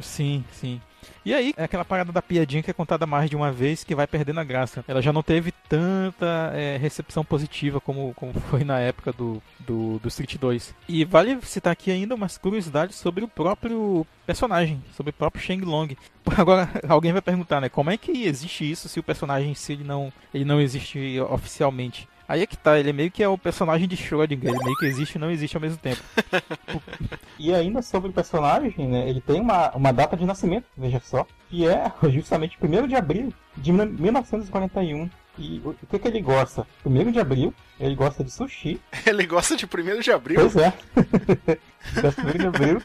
Sim, 0.00 0.44
sim. 0.52 0.80
E 1.24 1.34
aí, 1.34 1.52
é 1.56 1.64
aquela 1.64 1.84
parada 1.84 2.12
da 2.12 2.22
piadinha 2.22 2.62
que 2.62 2.70
é 2.70 2.74
contada 2.74 3.06
mais 3.06 3.28
de 3.28 3.36
uma 3.36 3.50
vez 3.50 3.82
que 3.84 3.94
vai 3.94 4.06
perdendo 4.06 4.40
a 4.40 4.44
graça. 4.44 4.84
Ela 4.86 5.02
já 5.02 5.12
não 5.12 5.22
teve 5.22 5.52
tanta 5.68 6.52
é, 6.54 6.76
recepção 6.76 7.24
positiva 7.24 7.80
como, 7.80 8.14
como 8.14 8.32
foi 8.50 8.64
na 8.64 8.78
época 8.78 9.12
do, 9.12 9.42
do, 9.58 9.98
do 9.98 10.08
Street 10.08 10.36
2. 10.36 10.74
E 10.88 11.04
vale 11.04 11.38
citar 11.42 11.72
aqui 11.72 11.90
ainda 11.90 12.14
umas 12.14 12.38
curiosidades 12.38 12.96
sobre 12.96 13.24
o 13.24 13.28
próprio 13.28 14.06
personagem, 14.24 14.82
sobre 14.96 15.10
o 15.10 15.14
próprio 15.14 15.42
Shang 15.42 15.64
Long. 15.64 15.88
Agora, 16.36 16.68
alguém 16.88 17.12
vai 17.12 17.22
perguntar, 17.22 17.60
né? 17.60 17.68
Como 17.68 17.90
é 17.90 17.96
que 17.96 18.24
existe 18.24 18.68
isso 18.70 18.88
se 18.88 19.00
o 19.00 19.02
personagem 19.02 19.50
em 19.50 19.54
si 19.54 19.72
ele 19.72 19.84
não, 19.84 20.12
ele 20.32 20.44
não 20.44 20.60
existe 20.60 21.20
oficialmente? 21.20 22.08
Aí 22.28 22.42
é 22.42 22.46
que 22.46 22.56
tá, 22.56 22.78
ele 22.78 22.92
meio 22.92 23.10
que 23.10 23.22
é 23.22 23.28
o 23.28 23.38
personagem 23.38 23.86
de 23.86 23.96
Schrödinger, 23.96 24.50
ele 24.50 24.64
meio 24.64 24.76
que 24.76 24.86
existe 24.86 25.14
e 25.14 25.18
não 25.18 25.30
existe 25.30 25.56
ao 25.56 25.60
mesmo 25.60 25.78
tempo. 25.78 26.02
E 27.38 27.52
ainda 27.52 27.82
sobre 27.82 28.08
o 28.08 28.12
personagem, 28.12 28.88
né, 28.88 29.06
ele 29.08 29.20
tem 29.20 29.40
uma, 29.40 29.70
uma 29.72 29.92
data 29.92 30.16
de 30.16 30.24
nascimento, 30.24 30.64
veja 30.74 30.98
só, 31.00 31.26
que 31.50 31.68
é 31.68 31.92
justamente 32.08 32.56
1 32.60 32.86
de 32.86 32.96
abril 32.96 33.30
de 33.54 33.72
1941. 33.72 35.10
E 35.38 35.60
o, 35.62 35.68
o 35.70 35.86
que, 35.86 35.98
que 35.98 36.08
ele 36.08 36.22
gosta? 36.22 36.66
1 36.84 37.12
de 37.12 37.20
abril, 37.20 37.52
ele 37.78 37.94
gosta 37.94 38.24
de 38.24 38.30
sushi. 38.30 38.80
Ele 39.04 39.26
gosta 39.26 39.54
de 39.54 39.66
1 39.66 40.00
de 40.00 40.10
abril. 40.10 40.40
Pois 40.40 40.56
é. 40.56 40.72
gosta 42.00 42.22
de 42.22 42.28
1 42.28 42.38
de 42.38 42.46
abril. 42.46 42.82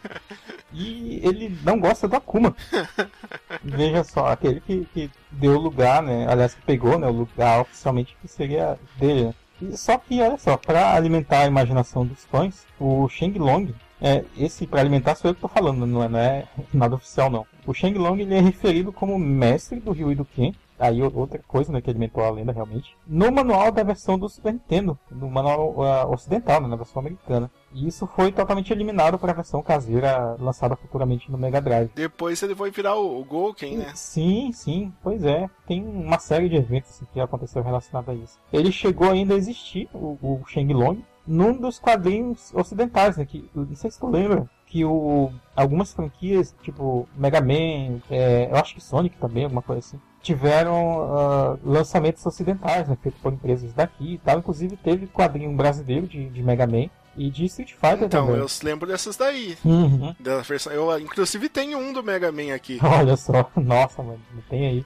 E 0.73 1.19
ele 1.23 1.57
não 1.63 1.79
gosta 1.79 2.07
do 2.07 2.15
Akuma. 2.15 2.55
Veja 3.63 4.03
só, 4.03 4.27
aquele 4.27 4.59
que, 4.61 4.85
que 4.93 5.11
deu 5.31 5.57
lugar, 5.59 6.01
né? 6.01 6.25
Aliás, 6.29 6.53
que 6.53 6.61
pegou 6.61 6.97
né, 6.97 7.07
o 7.07 7.11
lugar 7.11 7.61
oficialmente 7.61 8.15
que 8.21 8.27
seria 8.27 8.79
dele. 8.97 9.25
Né? 9.25 9.33
E 9.61 9.77
Só 9.77 9.97
que, 9.97 10.21
olha 10.21 10.37
só, 10.37 10.57
para 10.57 10.95
alimentar 10.95 11.41
a 11.41 11.47
imaginação 11.47 12.05
dos 12.05 12.23
fãs, 12.25 12.65
o 12.79 13.07
Sheng 13.07 13.37
Long, 13.37 13.67
é, 14.01 14.25
esse 14.35 14.65
para 14.65 14.79
alimentar 14.81 15.13
sou 15.13 15.29
eu 15.29 15.35
que 15.35 15.41
tô 15.41 15.47
falando, 15.47 15.85
não 15.85 16.03
é, 16.03 16.09
não 16.09 16.19
é 16.19 16.47
nada 16.73 16.95
oficial 16.95 17.29
não. 17.29 17.45
O 17.67 17.73
Sheng 17.73 17.95
Long 17.97 18.17
ele 18.17 18.33
é 18.33 18.39
referido 18.39 18.91
como 18.91 19.19
mestre 19.19 19.79
do 19.79 19.91
Ryu 19.91 20.11
e 20.11 20.15
do 20.15 20.25
Ken, 20.25 20.53
aí 20.79 21.03
outra 21.03 21.39
coisa 21.47 21.71
né, 21.71 21.79
que 21.79 21.89
alimentou 21.89 22.23
a 22.23 22.31
lenda 22.31 22.51
realmente, 22.51 22.97
no 23.05 23.31
manual 23.31 23.71
da 23.71 23.83
versão 23.83 24.17
do 24.17 24.27
Super 24.27 24.53
Nintendo, 24.53 24.97
no 25.11 25.29
manual 25.29 25.83
ah, 25.83 26.07
ocidental, 26.07 26.59
né, 26.59 26.67
na 26.67 26.75
versão 26.75 26.99
americana. 26.99 27.51
E 27.73 27.87
isso 27.87 28.07
foi 28.07 28.31
totalmente 28.31 28.71
eliminado 28.71 29.17
para 29.17 29.31
a 29.31 29.35
versão 29.35 29.61
caseira 29.61 30.35
lançada 30.39 30.75
futuramente 30.75 31.31
no 31.31 31.37
Mega 31.37 31.61
Drive. 31.61 31.91
Depois 31.95 32.41
ele 32.41 32.55
foi 32.55 32.71
virar 32.71 32.95
o, 32.95 33.19
o 33.19 33.25
Golken, 33.25 33.77
né? 33.77 33.91
Sim, 33.95 34.51
sim, 34.53 34.93
pois 35.01 35.23
é. 35.23 35.49
Tem 35.67 35.83
uma 35.83 36.19
série 36.19 36.49
de 36.49 36.55
eventos 36.55 37.01
que 37.13 37.19
aconteceu 37.19 37.63
relacionado 37.63 38.11
a 38.11 38.13
isso. 38.13 38.39
Ele 38.51 38.71
chegou 38.71 39.09
ainda 39.09 39.33
a 39.33 39.37
existir, 39.37 39.89
o, 39.93 40.17
o 40.21 40.43
Long, 40.73 40.97
num 41.25 41.53
dos 41.53 41.79
quadrinhos 41.79 42.53
ocidentais, 42.53 43.17
né? 43.17 43.25
Que, 43.25 43.49
não 43.53 43.75
sei 43.75 43.91
se 43.91 43.99
tu 43.99 44.07
lembra, 44.07 44.49
que 44.65 44.85
o, 44.85 45.31
algumas 45.55 45.93
franquias, 45.93 46.55
tipo 46.61 47.07
Mega 47.15 47.41
Man, 47.41 48.01
é, 48.09 48.49
eu 48.49 48.55
acho 48.55 48.73
que 48.73 48.81
Sonic 48.81 49.17
também, 49.17 49.43
alguma 49.43 49.61
coisa 49.61 49.79
assim, 49.79 49.99
tiveram 50.21 51.01
ah, 51.03 51.57
lançamentos 51.63 52.25
ocidentais, 52.25 52.87
né? 52.87 52.97
Feitos 53.01 53.19
por 53.21 53.33
empresas 53.33 53.73
daqui 53.73 54.13
e 54.13 54.17
tal. 54.19 54.39
Inclusive 54.39 54.77
teve 54.77 55.07
quadrinho 55.07 55.51
brasileiro 55.55 56.07
de, 56.07 56.29
de 56.29 56.43
Mega 56.43 56.65
Man 56.65 56.89
e 57.17 57.29
de 57.29 57.45
Street 57.45 57.71
Fighter 57.73 58.03
Então, 58.03 58.25
também. 58.27 58.39
eu 58.41 58.47
lembro 58.63 58.87
dessas 58.87 59.17
daí. 59.17 59.57
Uhum. 59.65 60.15
Da 60.19 60.39
versão, 60.41 60.71
eu, 60.71 60.97
inclusive, 60.99 61.49
tenho 61.49 61.77
um 61.77 61.91
do 61.93 62.03
Mega 62.03 62.31
Man 62.31 62.53
aqui. 62.53 62.79
Olha 62.83 63.15
só, 63.17 63.49
nossa, 63.55 64.01
mano, 64.01 64.21
não 64.33 64.41
tem 64.43 64.67
aí. 64.67 64.85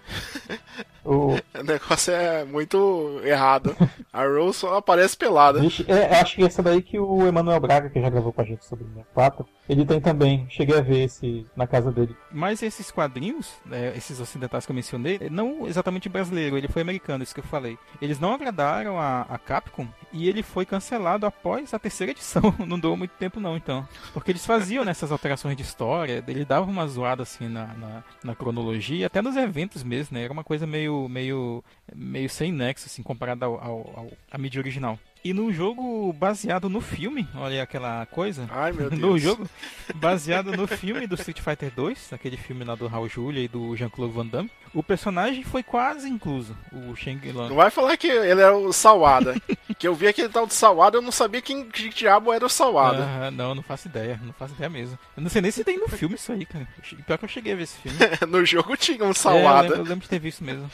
O, 1.05 1.35
O 1.35 1.63
negócio 1.63 2.11
é 2.11 2.43
muito 2.45 3.21
errado. 3.23 3.77
A 4.11 4.25
Rose 4.25 4.57
só 4.57 4.77
aparece 4.77 5.15
pelada. 5.15 5.59
Vixe, 5.59 5.85
é, 5.87 6.19
acho 6.19 6.35
que 6.35 6.43
essa 6.43 6.63
daí 6.63 6.81
que 6.81 6.97
o 6.97 7.27
Emanuel 7.27 7.59
Braga, 7.59 7.91
que 7.91 8.01
já 8.01 8.09
gravou 8.09 8.33
com 8.33 8.41
a 8.41 8.43
gente 8.43 8.65
sobre 8.65 8.85
o 8.85 8.87
64, 8.87 9.45
ele 9.67 9.85
tem 9.85 9.99
também. 9.99 10.45
Cheguei 10.49 10.77
a 10.77 10.81
ver 10.81 11.03
esse 11.05 11.45
na 11.55 11.65
casa 11.67 11.91
dele. 11.91 12.15
Mas 12.31 12.61
esses 12.61 12.91
quadrinhos, 12.91 13.53
né, 13.65 13.93
esses 13.95 14.19
ocidentais 14.19 14.65
que 14.65 14.71
eu 14.71 14.75
mencionei, 14.75 15.19
não 15.29 15.67
exatamente 15.67 16.09
brasileiro, 16.09 16.57
ele 16.57 16.67
foi 16.67 16.81
americano, 16.81 17.23
isso 17.23 17.33
que 17.33 17.39
eu 17.39 17.43
falei. 17.45 17.77
Eles 18.01 18.19
não 18.19 18.33
agradaram 18.33 18.99
a, 18.99 19.21
a 19.21 19.37
Capcom 19.37 19.87
e 20.13 20.27
ele 20.29 20.43
foi 20.43 20.65
cancelado 20.65 21.25
após 21.25 21.73
a 21.73 21.79
terceira 21.79 22.11
edição. 22.11 22.41
Não 22.65 22.79
durou 22.79 22.95
muito 22.97 23.11
tempo 23.11 23.39
não, 23.39 23.55
então. 23.57 23.87
Porque 24.13 24.31
eles 24.31 24.45
faziam 24.45 24.83
nessas 24.85 25.11
alterações 25.11 25.55
de 25.57 25.63
história, 25.63 26.23
ele 26.27 26.45
dava 26.45 26.69
uma 26.69 26.87
zoada 26.87 27.23
assim 27.23 27.47
na, 27.47 27.67
na, 27.73 28.03
na 28.23 28.35
cronologia, 28.35 29.07
até 29.07 29.21
nos 29.21 29.35
eventos 29.35 29.83
mesmo, 29.83 30.15
né? 30.17 30.23
Era 30.23 30.33
uma 30.33 30.43
coisa 30.43 30.65
meio, 30.65 31.07
meio, 31.09 31.63
meio 31.93 32.29
sem 32.29 32.51
nexo, 32.51 32.85
assim, 32.87 33.03
comparada 33.03 33.45
ao, 33.45 33.55
ao, 33.55 33.79
ao- 33.95 34.11
à 34.31 34.37
mídia 34.37 34.59
original. 34.59 34.97
E 35.25 35.33
no 35.33 35.51
jogo 35.51 36.13
baseado 36.13 36.69
no 36.69 36.79
filme, 36.79 37.27
olha 37.33 37.63
aquela 37.63 38.05
coisa, 38.05 38.47
Ai, 38.47 38.71
meu 38.71 38.91
Deus. 38.93 39.01
no 39.01 39.17
jogo 39.17 39.49
baseado 39.95 40.51
no 40.51 40.67
filme 40.67 41.07
do 41.07 41.15
Street 41.15 41.41
Fighter 41.41 41.71
2, 41.75 42.13
aquele 42.13 42.37
filme 42.37 42.63
lá 42.63 42.75
do 42.75 42.85
Raul 42.85 43.09
Julia 43.09 43.43
e 43.43 43.47
do 43.47 43.75
Jean-Claude 43.75 44.13
Van 44.13 44.27
Damme, 44.27 44.51
o 44.71 44.83
personagem 44.83 45.43
foi 45.43 45.63
quase 45.63 46.07
incluso, 46.07 46.55
o 46.71 46.95
Shang 46.95 47.31
Não 47.33 47.41
Lang. 47.41 47.55
vai 47.55 47.71
falar 47.71 47.97
que 47.97 48.05
ele 48.05 48.39
é 48.39 48.51
o 48.51 48.71
Sawada. 48.71 49.33
que 49.79 49.87
eu 49.87 49.95
vi 49.95 50.07
aquele 50.07 50.29
tal 50.29 50.45
de 50.45 50.53
Sawada, 50.53 50.97
eu 50.97 51.01
não 51.01 51.11
sabia 51.11 51.41
quem 51.41 51.67
que 51.69 51.89
diabo 51.89 52.31
era 52.31 52.45
o 52.45 52.49
Sawada. 52.49 53.03
Ah, 53.03 53.31
não, 53.31 53.55
não 53.55 53.63
faço 53.63 53.87
ideia, 53.87 54.19
não 54.23 54.33
faço 54.33 54.53
ideia 54.53 54.69
mesmo. 54.69 54.99
Eu 55.17 55.23
não 55.23 55.29
sei 55.31 55.41
nem 55.41 55.49
se 55.49 55.63
tem 55.63 55.79
no 55.79 55.87
filme 55.87 56.13
isso 56.13 56.31
aí, 56.31 56.45
cara. 56.45 56.67
Pior 57.07 57.17
que 57.17 57.25
eu 57.25 57.29
cheguei 57.29 57.53
a 57.53 57.55
ver 57.55 57.63
esse 57.63 57.77
filme. 57.77 57.97
no 58.29 58.45
jogo 58.45 58.77
tinha 58.77 59.03
um 59.03 59.09
É, 59.09 59.11
eu, 59.25 59.61
lembro, 59.61 59.77
eu 59.77 59.83
lembro 59.83 60.03
de 60.03 60.09
ter 60.09 60.19
visto 60.19 60.43
mesmo. 60.43 60.69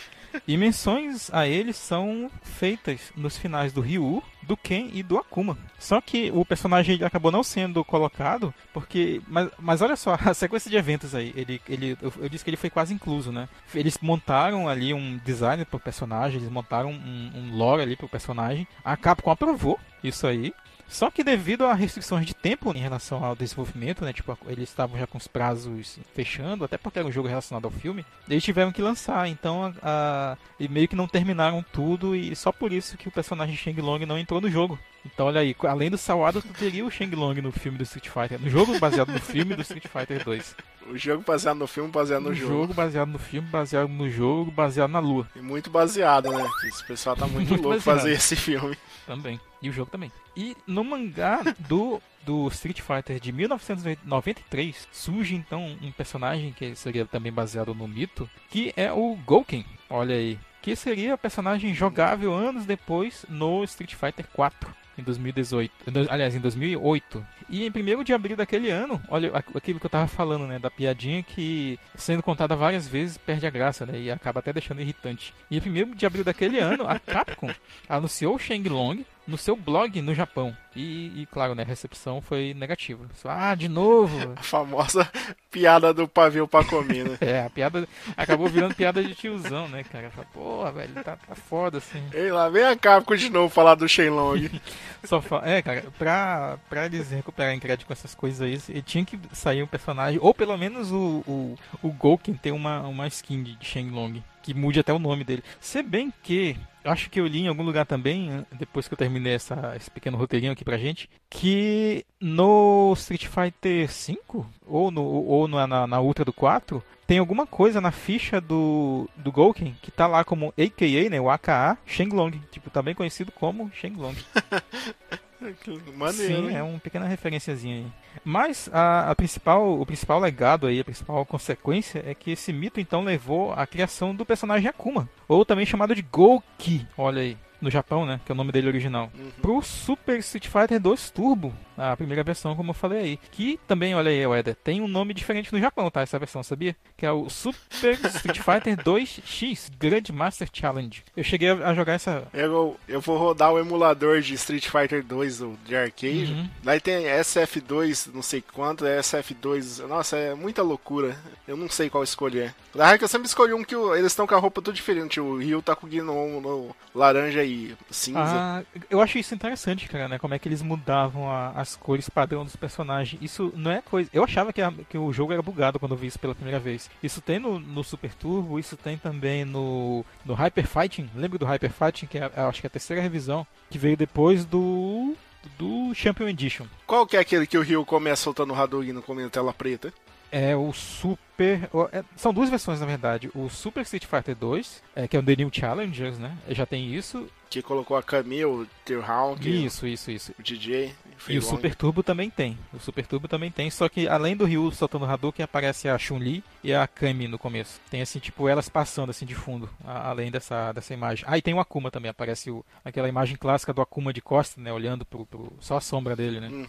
E 0.47 0.57
menções 0.57 1.29
a 1.33 1.47
ele 1.47 1.73
são 1.73 2.29
feitas 2.41 3.11
nos 3.15 3.37
finais 3.37 3.73
do 3.73 3.81
Ryu, 3.81 4.23
do 4.41 4.57
Ken 4.57 4.89
e 4.93 5.03
do 5.03 5.17
Akuma. 5.17 5.57
Só 5.79 6.01
que 6.01 6.31
o 6.33 6.43
personagem 6.45 7.03
acabou 7.03 7.31
não 7.31 7.43
sendo 7.43 7.83
colocado, 7.83 8.53
porque. 8.73 9.21
Mas, 9.27 9.49
mas 9.59 9.81
olha 9.81 9.95
só, 9.95 10.17
a 10.25 10.33
sequência 10.33 10.69
de 10.69 10.77
eventos 10.77 11.15
aí. 11.15 11.33
Ele, 11.35 11.61
ele, 11.67 11.97
eu, 12.01 12.13
eu 12.17 12.29
disse 12.29 12.43
que 12.43 12.49
ele 12.49 12.57
foi 12.57 12.69
quase 12.69 12.93
incluso, 12.93 13.31
né? 13.31 13.47
Eles 13.73 13.97
montaram 14.01 14.67
ali 14.67 14.93
um 14.93 15.19
design 15.23 15.63
pro 15.65 15.79
personagem, 15.79 16.39
eles 16.39 16.51
montaram 16.51 16.91
um, 16.91 17.31
um 17.35 17.55
lore 17.55 17.81
ali 17.81 17.95
pro 17.95 18.09
personagem. 18.09 18.67
A 18.83 18.97
Capcom 18.97 19.31
aprovou 19.31 19.79
isso 20.03 20.25
aí. 20.25 20.53
Só 20.91 21.09
que 21.09 21.23
devido 21.23 21.65
a 21.65 21.73
restrições 21.73 22.25
de 22.25 22.33
tempo 22.33 22.69
em 22.75 22.79
relação 22.81 23.23
ao 23.23 23.33
desenvolvimento, 23.33 24.03
né? 24.03 24.11
Tipo, 24.11 24.37
eles 24.45 24.67
estavam 24.67 24.99
já 24.99 25.07
com 25.07 25.17
os 25.17 25.25
prazos 25.25 25.97
fechando, 26.13 26.65
até 26.65 26.77
porque 26.77 26.99
era 26.99 27.07
um 27.07 27.11
jogo 27.11 27.29
relacionado 27.29 27.63
ao 27.63 27.71
filme, 27.71 28.05
eles 28.29 28.43
tiveram 28.43 28.73
que 28.73 28.81
lançar. 28.81 29.25
Então, 29.29 29.73
a, 29.81 30.35
a- 30.59 30.67
meio 30.69 30.89
que 30.89 30.95
não 30.95 31.07
terminaram 31.07 31.63
tudo 31.71 32.13
e 32.13 32.35
só 32.35 32.51
por 32.51 32.73
isso 32.73 32.97
que 32.97 33.07
o 33.07 33.11
personagem 33.11 33.55
Shang 33.55 33.79
Long 33.81 33.99
não 34.05 34.19
entrou 34.19 34.41
no 34.41 34.49
jogo. 34.51 34.77
Então, 35.05 35.27
olha 35.27 35.39
aí, 35.41 35.55
além 35.63 35.89
do 35.89 35.97
Sawada, 35.97 36.41
tu 36.41 36.49
teria 36.49 36.85
o 36.85 36.91
Shang 36.91 37.15
Long 37.15 37.35
no 37.35 37.51
filme 37.53 37.77
do 37.77 37.83
Street 37.83 38.09
Fighter, 38.09 38.39
no 38.39 38.49
jogo 38.49 38.77
baseado 38.77 39.13
no 39.13 39.19
filme 39.19 39.55
do 39.55 39.61
Street 39.61 39.87
Fighter 39.87 40.23
2. 40.25 40.55
O 40.89 40.97
jogo 40.97 41.23
baseado 41.25 41.57
no 41.57 41.67
filme, 41.67 41.89
baseado 41.91 42.23
no 42.23 42.29
No 42.29 42.35
jogo. 42.35 42.51
jogo 42.53 42.73
baseado 42.73 43.09
no 43.09 43.19
filme, 43.19 43.47
baseado 43.47 43.87
no 43.87 44.09
jogo, 44.09 44.51
baseado 44.51 44.89
na 44.89 44.99
lua 44.99 45.27
E 45.35 45.39
muito 45.39 45.69
baseado, 45.69 46.31
né? 46.31 46.49
Esse 46.65 46.83
pessoal 46.85 47.15
tá 47.15 47.27
muito, 47.27 47.47
Muito 47.49 47.61
louco 47.63 47.77
baseado. 47.79 47.97
fazer 47.97 48.11
esse 48.13 48.35
filme. 48.35 48.77
também. 49.05 49.39
E 49.61 49.69
o 49.69 49.73
jogo 49.73 49.91
também. 49.91 50.11
E 50.35 50.55
no 50.65 50.83
mangá 50.83 51.41
do, 51.59 52.01
do 52.25 52.47
Street 52.47 52.81
Fighter 52.81 53.19
de 53.19 53.31
1993 53.31 54.87
surge 54.91 55.35
então 55.35 55.77
um 55.81 55.91
personagem 55.91 56.51
que 56.51 56.75
seria 56.75 57.05
também 57.05 57.31
baseado 57.31 57.73
no 57.75 57.87
mito, 57.87 58.29
que 58.49 58.73
é 58.75 58.91
o 58.91 59.15
Gouken. 59.25 59.65
Olha 59.89 60.15
aí. 60.15 60.39
Que 60.61 60.75
seria 60.75 61.17
personagem 61.17 61.73
jogável 61.73 62.33
anos 62.33 62.65
depois 62.65 63.25
no 63.29 63.63
Street 63.63 63.95
Fighter 63.95 64.27
4. 64.33 64.71
Em 65.01 65.03
2018, 65.03 65.71
em 65.87 65.91
do- 65.91 66.07
aliás, 66.11 66.35
em 66.35 66.39
2008. 66.39 67.25
E 67.49 67.65
em 67.65 67.69
1 67.69 68.03
de 68.03 68.13
abril 68.13 68.37
daquele 68.37 68.69
ano, 68.69 69.01
olha 69.09 69.29
aqu- 69.33 69.57
aquilo 69.57 69.79
que 69.79 69.85
eu 69.85 69.89
tava 69.89 70.07
falando, 70.07 70.47
né? 70.47 70.57
Da 70.59 70.69
piadinha 70.69 71.21
que, 71.21 71.77
sendo 71.95 72.23
contada 72.23 72.55
várias 72.55 72.87
vezes, 72.87 73.17
perde 73.17 73.45
a 73.45 73.49
graça, 73.49 73.85
né? 73.85 73.99
E 73.99 74.09
acaba 74.11 74.39
até 74.39 74.53
deixando 74.53 74.79
irritante. 74.81 75.33
E 75.49 75.57
em 75.57 75.61
1 75.61 75.95
de 75.95 76.05
abril 76.05 76.23
daquele 76.23 76.59
ano, 76.59 76.87
a 76.87 76.97
Capcom 76.99 77.49
anunciou 77.89 78.35
o 78.35 78.39
Shang 78.39 78.67
Long 78.69 78.99
no 79.27 79.37
seu 79.37 79.55
blog 79.55 80.01
no 80.01 80.13
Japão. 80.13 80.55
E, 80.75 81.21
e, 81.21 81.25
claro, 81.25 81.53
né, 81.53 81.63
a 81.63 81.65
recepção 81.65 82.21
foi 82.21 82.53
negativa. 82.53 83.05
Ah, 83.25 83.53
de 83.55 83.67
novo! 83.67 84.17
A 84.37 84.43
famosa 84.43 85.09
piada 85.49 85.93
do 85.93 86.07
pavio 86.07 86.47
pra 86.47 86.63
comer, 86.63 87.09
né? 87.09 87.17
É, 87.21 87.43
a 87.43 87.49
piada 87.49 87.87
acabou 88.15 88.47
virando 88.47 88.73
piada 88.73 89.03
de 89.03 89.13
tiozão, 89.13 89.67
né, 89.67 89.83
cara? 89.83 90.09
Fala, 90.09 90.27
Porra, 90.33 90.71
velho, 90.71 90.93
tá, 91.03 91.17
tá 91.17 91.35
foda 91.35 91.77
assim. 91.77 92.01
Ei 92.13 92.31
lá, 92.31 92.49
vem 92.49 92.63
a 92.63 92.75
Capcom 92.75 93.15
de 93.15 93.29
novo 93.29 93.53
falar 93.53 93.75
do 93.75 93.87
Shenlong. 93.87 94.49
Só 95.03 95.21
fa... 95.21 95.41
É, 95.43 95.61
cara, 95.61 95.85
pra, 95.97 96.57
pra 96.69 96.85
eles 96.85 97.11
recuperarem 97.11 97.59
crédito 97.59 97.85
com 97.85 97.93
essas 97.93 98.15
coisas 98.15 98.41
aí, 98.41 98.59
ele 98.69 98.81
tinha 98.81 99.03
que 99.03 99.19
sair 99.33 99.61
um 99.61 99.67
personagem, 99.67 100.19
ou 100.21 100.33
pelo 100.33 100.57
menos 100.57 100.91
o, 100.91 101.23
o, 101.27 101.57
o 101.81 101.91
Gouken 101.91 102.33
ter 102.35 102.51
uma, 102.51 102.81
uma 102.81 103.07
skin 103.07 103.43
de 103.43 103.57
Shenlong, 103.61 104.23
que 104.41 104.53
mude 104.53 104.79
até 104.79 104.91
o 104.91 104.99
nome 104.99 105.23
dele. 105.23 105.43
Se 105.59 105.81
bem 105.81 106.13
que, 106.23 106.57
acho 106.83 107.09
que 107.09 107.19
eu 107.19 107.27
li 107.27 107.41
em 107.41 107.47
algum 107.47 107.63
lugar 107.63 107.85
também, 107.85 108.45
depois 108.51 108.87
que 108.87 108.93
eu 108.93 108.97
terminei 108.97 109.33
essa, 109.33 109.73
esse 109.75 109.89
pequeno 109.89 110.17
roteirinho 110.17 110.51
aqui 110.51 110.65
pra 110.65 110.77
gente, 110.77 111.09
que 111.29 112.05
no 112.19 112.93
Street 112.95 113.27
Fighter 113.27 113.87
V, 113.87 114.45
ou, 114.65 114.91
no, 114.91 115.03
ou 115.03 115.47
na, 115.47 115.87
na, 115.87 116.01
Ultra 116.01 116.25
do 116.25 116.33
4, 116.33 116.83
tem 117.05 117.19
alguma 117.19 117.45
coisa 117.45 117.81
na 117.81 117.91
ficha 117.91 118.39
do, 118.39 119.09
do 119.15 119.31
Gouken 119.31 119.75
que 119.81 119.91
tá 119.91 120.07
lá 120.07 120.23
como 120.23 120.53
AKA, 120.57 121.09
né, 121.09 121.19
o 121.19 121.29
AKA 121.29 121.77
Shenlong, 121.85 122.39
tipo, 122.51 122.69
também 122.69 122.95
conhecido 122.95 123.31
como 123.31 123.71
Shenlong. 123.73 124.15
Maneiro, 125.95 126.49
Sim, 126.49 126.55
é 126.55 126.61
uma 126.61 126.79
pequena 126.79 127.07
referenciazinha 127.07 127.77
aí. 127.77 127.87
Mas 128.23 128.69
a, 128.71 129.11
a 129.11 129.15
principal, 129.15 129.79
o 129.79 129.85
principal 129.85 130.19
legado 130.19 130.67
aí, 130.67 130.79
a 130.79 130.83
principal 130.83 131.25
consequência 131.25 132.03
é 132.05 132.13
que 132.13 132.31
esse 132.31 132.53
mito 132.53 132.79
então 132.79 133.03
levou 133.03 133.51
à 133.53 133.65
criação 133.65 134.13
do 134.15 134.25
personagem 134.25 134.69
Akuma, 134.69 135.09
ou 135.27 135.45
também 135.45 135.65
chamado 135.65 135.95
de 135.95 136.01
Gouki, 136.01 136.87
olha 136.97 137.21
aí, 137.21 137.37
no 137.61 137.69
Japão, 137.69 138.05
né, 138.05 138.19
que 138.25 138.31
é 138.31 138.33
o 138.33 138.35
nome 138.35 138.51
dele 138.51 138.67
original. 138.67 139.11
Uhum. 139.17 139.31
Pro 139.41 139.61
Super 139.61 140.17
Street 140.19 140.47
Fighter 140.47 140.79
2 140.79 141.11
Turbo, 141.11 141.53
A 141.91 141.97
primeira 141.97 142.23
versão, 142.23 142.55
como 142.55 142.71
eu 142.71 142.73
falei 142.75 142.99
aí. 142.99 143.19
Que 143.31 143.59
também, 143.67 143.95
olha 143.95 144.09
aí, 144.11 144.39
Eder, 144.39 144.55
tem 144.55 144.81
um 144.81 144.87
nome 144.87 145.13
diferente 145.13 145.51
no 145.53 145.59
Japão, 145.59 145.89
tá? 145.89 146.01
Essa 146.01 146.19
versão, 146.19 146.43
sabia? 146.43 146.75
Que 146.97 147.05
é 147.05 147.11
o 147.11 147.29
Super 147.29 147.93
Street 148.15 148.37
Fighter 148.39 148.77
2X 148.83 149.69
Grandmaster 149.79 150.47
Challenge. 150.51 151.03
Eu 151.15 151.23
cheguei 151.23 151.49
a 151.49 151.73
jogar 151.73 151.93
essa. 151.93 152.27
Eu, 152.33 152.77
eu 152.87 153.01
vou 153.01 153.17
rodar 153.17 153.51
o 153.51 153.59
emulador 153.59 154.21
de 154.21 154.33
Street 154.35 154.67
Fighter 154.67 155.03
2 155.03 155.41
de 155.65 155.75
arcade. 155.75 156.31
Uhum. 156.33 156.49
Daí 156.63 156.79
tem 156.79 157.05
SF2, 157.05 158.13
não 158.13 158.21
sei 158.21 158.41
quanto, 158.41 158.85
é 158.85 158.99
SF2. 158.99 159.85
Nossa, 159.87 160.17
é 160.17 160.33
muita 160.35 160.61
loucura. 160.61 161.15
Eu 161.47 161.57
não 161.57 161.69
sei 161.69 161.89
qual 161.89 162.03
escolher. 162.03 162.53
Na 162.73 162.85
real 162.87 162.97
que 162.97 163.03
eu 163.03 163.07
sempre 163.07 163.27
escolhi 163.27 163.53
um 163.53 163.63
que 163.63 163.75
o- 163.75 163.95
eles 163.95 164.11
estão 164.11 164.25
com 164.27 164.35
a 164.35 164.39
roupa 164.39 164.61
tudo 164.61 164.75
diferente. 164.75 165.19
O 165.19 165.37
Ryu 165.37 165.61
tá 165.61 165.75
com 165.75 165.87
o 165.87 165.89
Gnon 165.89 166.39
no 166.39 166.75
laranja 166.95 167.43
e 167.43 167.75
cinza. 167.89 168.19
Ah, 168.23 168.63
eu 168.89 169.01
acho 169.01 169.17
isso 169.17 169.33
interessante, 169.33 169.87
cara, 169.87 170.07
né? 170.07 170.19
Como 170.19 170.33
é 170.33 170.39
que 170.39 170.47
eles 170.47 170.61
mudavam 170.61 171.29
a- 171.29 171.51
as 171.55 171.70
cores 171.75 172.09
padrão 172.09 172.43
dos 172.43 172.55
personagens. 172.55 173.21
Isso 173.21 173.51
não 173.55 173.71
é 173.71 173.81
coisa. 173.81 174.09
Eu 174.13 174.23
achava 174.23 174.51
que, 174.53 174.61
a- 174.61 174.73
que 174.89 174.97
o 174.97 175.11
jogo 175.13 175.33
era 175.33 175.41
bugado 175.41 175.79
quando 175.79 175.91
eu 175.93 175.97
vi 175.97 176.07
isso 176.07 176.19
pela 176.19 176.35
primeira 176.35 176.59
vez. 176.59 176.89
Isso 177.01 177.21
tem 177.21 177.39
no, 177.39 177.59
no 177.59 177.83
Super 177.83 178.13
Turbo, 178.13 178.59
isso 178.59 178.75
tem 178.77 178.97
também 178.97 179.45
no, 179.45 180.05
no 180.25 180.33
Hyper 180.33 180.67
Fighting. 180.67 181.09
Lembra 181.15 181.37
do 181.39 181.45
Hyper 181.45 181.71
Fighting, 181.71 182.05
que 182.07 182.17
é, 182.17 182.31
eu 182.35 182.47
acho 182.47 182.61
que 182.61 182.67
é 182.67 182.69
a 182.69 182.71
terceira 182.71 183.01
revisão, 183.01 183.45
que 183.69 183.77
veio 183.77 183.95
depois 183.97 184.45
do. 184.45 185.15
do 185.57 185.93
Champion 185.95 186.27
Edition. 186.27 186.65
Qual 186.85 187.05
que 187.07 187.17
é 187.17 187.19
aquele 187.19 187.47
que 187.47 187.57
o 187.57 187.61
Ryu 187.63 187.85
começa 187.85 188.23
soltando 188.23 188.53
o 188.53 188.55
Hadouken 188.55 188.93
no 188.93 189.01
começo 189.01 189.27
da 189.27 189.31
tela 189.33 189.53
preta? 189.53 189.93
É 190.31 190.55
o 190.55 190.71
Super. 190.71 191.69
é- 191.91 192.03
são 192.15 192.33
duas 192.33 192.49
versões, 192.49 192.79
na 192.79 192.85
verdade. 192.85 193.29
O 193.35 193.49
Super 193.49 193.81
Street 193.81 194.05
Fighter 194.05 194.33
2, 194.35 194.81
é, 194.95 195.07
que 195.07 195.17
é 195.17 195.19
o 195.19 195.23
The 195.23 195.35
New 195.35 195.49
Challengers, 195.51 196.17
né? 196.17 196.37
Já 196.49 196.65
tem 196.65 196.93
isso. 196.93 197.27
Que 197.51 197.61
colocou 197.61 197.97
a 197.97 198.01
Camille, 198.01 198.45
o 198.45 198.65
T-Hawk, 198.85 199.45
Isso, 199.65 199.85
isso, 199.85 200.09
isso. 200.09 200.33
o 200.39 200.41
DJ. 200.41 200.95
E 201.27 201.37
o 201.37 201.41
Super 201.41 201.75
Turbo 201.75 202.01
também 202.01 202.29
tem. 202.29 202.57
O 202.73 202.79
Super 202.79 203.05
Turbo 203.05 203.27
também 203.27 203.51
tem, 203.51 203.69
só 203.69 203.89
que 203.89 204.07
além 204.07 204.37
do 204.37 204.45
Ryu 204.45 204.71
soltando 204.71 205.03
o 205.03 205.09
Hadouken, 205.09 205.43
aparece 205.43 205.89
a 205.89 205.97
Chun-Li 205.97 206.41
e 206.63 206.73
a 206.73 206.87
Kami 206.87 207.27
no 207.27 207.37
começo. 207.37 207.79
Tem 207.91 208.01
assim, 208.01 208.19
tipo, 208.19 208.47
elas 208.47 208.69
passando 208.69 209.09
assim 209.09 209.25
de 209.25 209.35
fundo, 209.35 209.69
a- 209.85 210.09
além 210.09 210.31
dessa, 210.31 210.71
dessa 210.71 210.93
imagem. 210.93 211.25
Ah, 211.27 211.37
e 211.37 211.41
tem 211.41 211.53
o 211.53 211.59
Akuma 211.59 211.91
também, 211.91 212.09
aparece 212.09 212.49
o, 212.49 212.65
aquela 212.85 213.09
imagem 213.09 213.35
clássica 213.35 213.73
do 213.73 213.81
Akuma 213.81 214.13
de 214.13 214.21
costa, 214.21 214.59
né, 214.61 214.71
olhando 214.71 215.05
pro, 215.05 215.25
pro- 215.25 215.51
só 215.59 215.75
a 215.75 215.81
sombra 215.81 216.15
dele, 216.15 216.39
né? 216.39 216.47
Hum, 216.49 216.65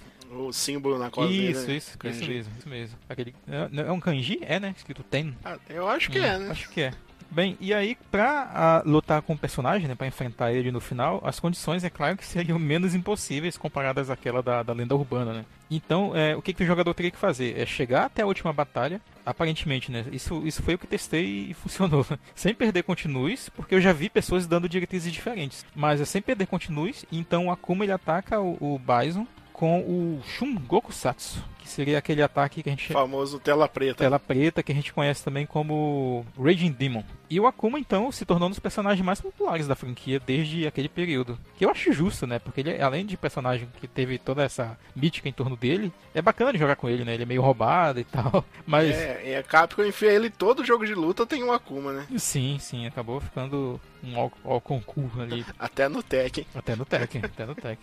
o 0.49 0.53
símbolo 0.53 0.99
na 0.99 1.11
costa 1.11 1.31
dele, 1.31 1.53
Isso, 1.53 1.69
né? 1.69 1.75
isso, 1.77 1.89
isso 1.91 1.99
Kanji. 1.99 2.29
mesmo, 2.29 2.53
isso 2.59 2.69
mesmo. 2.69 2.99
Aquele, 3.09 3.35
é, 3.49 3.83
é 3.89 3.93
um 3.93 4.01
kanji? 4.01 4.41
É, 4.43 4.59
né? 4.59 4.75
Escrito 4.77 5.05
Ten. 5.05 5.33
Ah, 5.45 5.57
eu 5.71 5.87
acho 5.89 6.11
que 6.11 6.19
Hum, 6.19 6.25
é, 6.25 6.39
né? 6.41 6.49
Acho 6.51 6.69
que 6.69 6.81
é. 6.83 6.93
Bem, 7.33 7.57
e 7.59 7.73
aí, 7.73 7.97
pra 8.11 8.51
ah, 8.55 8.83
lutar 8.85 9.23
com 9.23 9.33
o 9.33 9.39
personagem, 9.39 9.89
né, 9.89 9.95
pra 9.95 10.07
enfrentar 10.07 10.53
ele 10.53 10.71
no 10.71 10.81
final, 10.81 11.19
as 11.25 11.41
condições, 11.41 11.83
é 11.83 11.89
claro, 11.89 12.15
que 12.15 12.27
seriam 12.27 12.59
menos 12.59 12.95
impossíveis 12.95 13.57
comparadas 13.57 14.11
àquela 14.11 14.43
da, 14.43 14.63
da 14.63 14.75
lenda 14.75 14.95
urbana, 14.95 15.33
né? 15.33 15.45
Então, 15.71 16.15
é, 16.15 16.37
o 16.37 16.43
que, 16.43 16.53
que 16.53 16.63
o 16.63 16.67
jogador 16.67 16.93
teria 16.93 17.11
que 17.11 17.17
fazer? 17.17 17.59
É 17.59 17.65
chegar 17.65 18.05
até 18.05 18.21
a 18.21 18.27
última 18.27 18.53
batalha, 18.53 19.01
aparentemente, 19.25 19.91
né? 19.91 20.05
Isso, 20.13 20.47
isso 20.47 20.63
foi 20.63 20.75
o 20.75 20.79
que 20.79 20.87
testei 20.87 21.49
e 21.49 21.55
funcionou. 21.57 22.05
sem 22.35 22.55
perder 22.55 22.83
continues, 22.83 23.49
porque 23.49 23.75
eu 23.75 23.81
já 23.81 23.95
vi 23.95 24.11
pessoas 24.11 24.47
dando 24.47 24.69
diretrizes 24.69 25.11
diferentes. 25.11 25.65
Mas 25.75 26.03
é 26.03 26.05
sem 26.05 26.21
perder 26.21 26.45
continues, 26.45 27.07
então 27.11 27.47
o 27.47 27.51
Akuma 27.51 27.83
ele 27.83 27.93
ataca 27.93 28.43
o, 28.43 28.59
o 28.61 28.79
Bison 28.79 29.27
com 29.63 29.79
o 29.79 30.21
Shun 30.27 30.57
Gokusatsu, 30.57 31.41
que 31.61 31.69
seria 31.69 31.97
aquele 31.97 32.21
ataque 32.21 32.65
que 32.65 32.69
a 32.69 32.73
gente 32.73 32.91
O 32.91 32.95
famoso 32.95 33.39
tela 33.39 33.69
preta. 33.69 33.95
tela 34.03 34.19
preta, 34.19 34.61
que 34.61 34.73
a 34.73 34.75
gente 34.75 34.93
conhece 34.93 35.23
também 35.23 35.47
como 35.47 36.27
Raging 36.37 36.73
Demon. 36.73 37.05
E 37.31 37.39
o 37.39 37.47
Akuma, 37.47 37.79
então, 37.79 38.11
se 38.11 38.25
tornou 38.27 38.49
um 38.49 38.51
dos 38.51 38.59
personagens 38.59 39.07
mais 39.07 39.21
populares 39.21 39.69
da 39.69 39.77
franquia 39.77 40.19
desde 40.19 40.67
aquele 40.67 40.89
período. 40.89 41.39
Que 41.57 41.65
eu 41.65 41.71
acho 41.71 41.93
justo, 41.93 42.27
né? 42.27 42.41
Porque 42.41 42.61
ele, 42.61 42.83
além 42.83 43.07
de 43.07 43.17
personagem 43.17 43.69
que 43.81 43.87
teve 43.87 44.19
toda 44.19 44.43
essa 44.43 44.77
mítica 44.97 45.29
em 45.29 45.33
torno 45.33 45.57
dele, 45.57 45.93
é 46.13 46.21
bacana 46.21 46.53
de 46.53 46.59
jogar 46.59 46.75
com 46.75 46.89
ele, 46.89 47.05
né? 47.05 47.15
Ele 47.15 47.23
é 47.23 47.27
meio 47.27 47.41
roubado 47.41 48.01
e 48.01 48.05
tal. 48.11 48.45
Mas. 48.67 48.91
É, 48.91 49.31
e 49.31 49.37
a 49.37 49.45
Capcom 49.45 49.85
enfia 49.85 50.11
ele 50.11 50.29
todo 50.29 50.65
jogo 50.65 50.85
de 50.85 50.93
luta 50.93 51.25
tem 51.25 51.45
um 51.45 51.53
Akuma, 51.53 51.93
né? 51.93 52.07
Sim, 52.19 52.59
sim, 52.59 52.85
acabou 52.85 53.21
ficando 53.21 53.81
um 54.03 54.19
all 54.19 54.61
concurso 54.61 55.21
ali. 55.21 55.47
Até 55.57 55.89
no 55.89 56.03
Tekken. 56.03 56.45
Até 56.53 56.75
no 56.75 56.85
Tekken, 56.85 57.23
até 57.25 57.47
no 57.47 57.55
Tekken. 57.55 57.79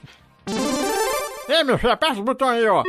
Ei, 1.50 1.64
meu 1.64 1.78
filho, 1.78 1.92
aperta 1.94 2.20
o 2.20 2.24
botão 2.24 2.48
aí, 2.50 2.66
ó. 2.68 2.84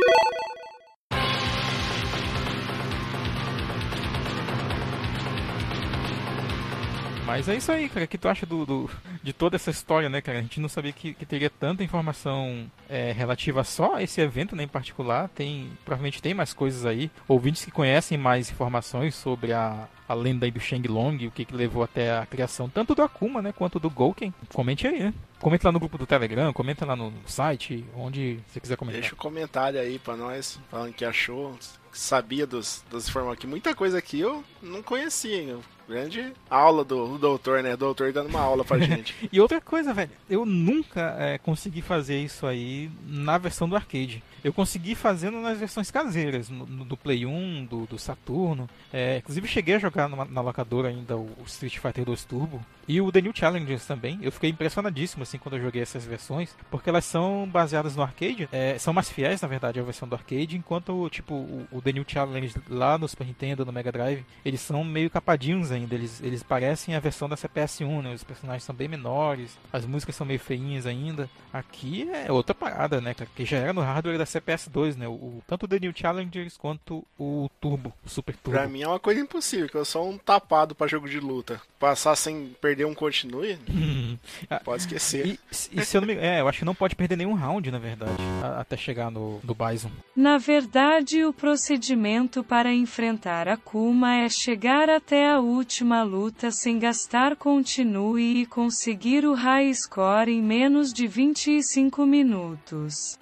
Mas 7.25 7.47
é 7.47 7.55
isso 7.55 7.71
aí, 7.71 7.87
cara. 7.87 8.03
O 8.05 8.07
que 8.07 8.17
tu 8.17 8.27
acha 8.27 8.45
do, 8.45 8.65
do- 8.65 8.89
de 9.23 9.31
toda 9.31 9.55
essa 9.55 9.69
história, 9.69 10.09
né, 10.09 10.19
cara? 10.21 10.39
A 10.39 10.41
gente 10.41 10.59
não 10.59 10.67
sabia 10.67 10.91
que, 10.91 11.13
que 11.13 11.25
teria 11.25 11.49
tanta 11.49 11.83
informação 11.83 12.69
é, 12.89 13.11
relativa 13.13 13.63
só 13.63 13.95
a 13.95 14.03
esse 14.03 14.19
evento, 14.19 14.55
né, 14.55 14.63
em 14.63 14.67
particular. 14.67 15.29
Tem, 15.29 15.69
provavelmente 15.85 16.21
tem 16.21 16.33
mais 16.33 16.53
coisas 16.53 16.85
aí. 16.85 17.09
Ouvintes 17.27 17.63
que 17.63 17.71
conhecem 17.71 18.17
mais 18.17 18.51
informações 18.51 19.15
sobre 19.15 19.53
a, 19.53 19.87
a 20.11 20.13
lenda 20.13 20.45
aí 20.45 20.51
do 20.51 20.59
Shenlong, 20.59 21.25
o 21.27 21.31
que, 21.31 21.45
que 21.45 21.55
levou 21.55 21.83
até 21.83 22.17
a 22.17 22.25
criação 22.25 22.69
tanto 22.69 22.93
do 22.93 23.01
Akuma, 23.01 23.41
né, 23.41 23.51
quanto 23.51 23.79
do 23.79 23.89
Gouken. 23.89 24.33
Comente 24.53 24.85
aí, 24.87 24.99
né? 24.99 25.13
Comenta 25.39 25.67
lá 25.67 25.71
no 25.71 25.79
grupo 25.79 25.97
do 25.97 26.05
Telegram, 26.05 26.53
comenta 26.53 26.85
lá 26.85 26.95
no 26.95 27.11
site, 27.25 27.83
onde 27.95 28.39
você 28.47 28.59
quiser 28.59 28.75
comentar. 28.77 29.01
Deixa 29.01 29.15
o 29.15 29.17
comentário 29.17 29.79
aí 29.79 29.97
pra 29.97 30.15
nós, 30.15 30.59
falando 30.69 30.93
que 30.93 31.03
achou, 31.03 31.57
que 31.91 31.97
sabia 31.97 32.45
dos, 32.45 32.83
das 32.91 33.07
informações. 33.09 33.39
Que 33.39 33.47
muita 33.47 33.73
coisa 33.73 33.97
aqui 33.97 34.19
eu 34.19 34.43
não 34.61 34.83
conhecia, 34.83 35.41
hein? 35.41 35.57
Grande 35.89 36.31
aula 36.49 36.85
do, 36.85 37.05
do 37.07 37.17
doutor, 37.17 37.61
né? 37.63 37.75
Doutor 37.75 38.13
dando 38.13 38.29
uma 38.29 38.39
aula 38.39 38.63
pra 38.63 38.77
gente. 38.85 39.13
E 39.31 39.41
outra 39.41 39.59
coisa, 39.59 39.93
velho, 39.93 40.11
eu 40.29 40.45
nunca 40.45 41.15
é, 41.19 41.37
consegui 41.39 41.81
fazer 41.81 42.17
isso 42.19 42.45
aí 42.45 42.89
na 43.05 43.37
versão 43.37 43.67
do 43.67 43.75
arcade. 43.75 44.23
Eu 44.43 44.53
consegui 44.53 44.95
fazendo 44.95 45.39
nas 45.41 45.59
versões 45.59 45.91
caseiras, 45.91 46.49
no, 46.49 46.65
no- 46.65 46.85
do 46.85 46.95
Play 46.95 47.25
1, 47.25 47.65
do, 47.65 47.85
do 47.87 47.99
Saturno. 47.99 48.69
É, 48.93 49.17
inclusive 49.17 49.47
cheguei 49.47 49.75
a 49.75 49.79
jogar 49.79 50.00
numa- 50.07 50.25
na 50.25 50.41
locadora 50.41 50.89
ainda 50.89 51.15
o, 51.17 51.29
Street 51.45 51.77
Fighter 51.77 52.05
2 52.05 52.23
Turbo 52.25 52.63
e 52.87 52.99
o 52.99 53.11
The 53.11 53.21
New 53.21 53.31
Challengers 53.33 53.85
também. 53.85 54.19
Eu 54.21 54.31
fiquei 54.31 54.49
impressionadíssimo 54.49 55.23
assim 55.23 55.37
quando 55.37 55.55
eu 55.57 55.61
joguei 55.63 55.81
essas 55.81 56.05
versões, 56.05 56.55
porque 56.69 56.89
elas 56.89 57.05
são 57.05 57.47
baseadas 57.49 57.95
no 57.95 58.01
arcade, 58.03 58.49
é, 58.51 58.77
são 58.77 58.93
mais 58.93 59.09
fiéis 59.09 59.41
na 59.41 59.47
verdade 59.47 59.79
à 59.79 59.83
versão 59.83 60.07
do 60.07 60.15
arcade, 60.15 60.57
enquanto 60.57 61.09
tipo 61.09 61.33
o, 61.33 61.67
o 61.71 61.81
The 61.81 61.93
New 61.93 62.05
Challengers 62.07 62.55
lá 62.69 62.97
no 62.97 63.07
Super 63.07 63.25
Nintendo, 63.27 63.65
no 63.65 63.71
Mega 63.71 63.91
Drive, 63.91 64.25
eles 64.43 64.61
são 64.61 64.83
meio 64.83 65.09
capadinhos 65.09 65.71
ainda. 65.71 65.95
Eles, 65.95 66.21
eles 66.21 66.43
parecem 66.43 66.95
a 66.95 66.99
versão 66.99 67.29
da 67.29 67.35
CPS1, 67.35 68.01
né? 68.01 68.13
Os 68.13 68.23
personagens 68.23 68.63
são 68.63 68.75
bem 68.75 68.87
menores, 68.87 69.57
as 69.71 69.85
músicas 69.85 70.15
são 70.15 70.25
meio 70.25 70.39
feinhas 70.39 70.85
ainda. 70.85 71.29
Aqui 71.53 72.09
é 72.11 72.31
outra 72.31 72.55
parada, 72.55 73.01
né? 73.01 73.13
Que 73.35 73.45
já 73.45 73.57
era 73.57 73.73
no 73.73 73.81
hardware 73.81 74.17
da 74.17 74.23
CPS2, 74.25 74.95
né? 74.95 75.07
O, 75.07 75.11
o- 75.11 75.43
tanto 75.47 75.63
o 75.65 75.67
The 75.67 75.79
New 75.79 75.91
Challengers 75.95 76.57
quanto 76.57 77.05
o 77.19 77.49
Turbo, 77.59 77.93
o 78.05 78.09
Super 78.09 78.35
Turbo. 78.37 78.57
pra 78.57 78.67
mim 78.67 78.81
é 78.81 78.87
uma 78.87 78.99
coisa 78.99 79.19
impossível, 79.21 79.67
que 79.69 79.75
eu 79.75 79.85
sou 79.91 80.09
um 80.09 80.17
tapado 80.17 80.73
pra 80.73 80.87
jogo 80.87 81.07
de 81.09 81.19
luta. 81.19 81.61
Passar 81.79 82.15
sem 82.15 82.55
perder 82.61 82.85
um 82.85 82.93
continue, 82.93 83.57
pode 84.63 84.83
esquecer. 84.83 85.25
E, 85.25 85.39
e 85.71 85.83
se 85.85 85.97
eu 85.97 86.01
não 86.01 86.07
me... 86.07 86.13
É, 86.15 86.39
eu 86.41 86.47
acho 86.47 86.59
que 86.59 86.65
não 86.65 86.75
pode 86.75 86.95
perder 86.95 87.15
nenhum 87.17 87.33
round, 87.33 87.69
na 87.71 87.79
verdade, 87.79 88.21
a- 88.43 88.59
até 88.61 88.77
chegar 88.77 89.09
no, 89.09 89.39
no 89.43 89.55
Bison. 89.55 89.89
Na 90.15 90.37
verdade, 90.37 91.23
o 91.25 91.33
procedimento 91.33 92.43
para 92.43 92.71
enfrentar 92.73 93.47
Akuma 93.47 94.13
é 94.15 94.29
chegar 94.29 94.89
até 94.89 95.31
a 95.31 95.39
última 95.39 96.03
luta 96.03 96.51
sem 96.51 96.77
gastar 96.79 97.35
continue 97.35 98.41
e 98.41 98.45
conseguir 98.45 99.25
o 99.25 99.33
high 99.33 99.73
score 99.73 100.29
em 100.31 100.41
menos 100.41 100.93
de 100.93 101.07
25 101.07 102.05
minutos. 102.05 103.17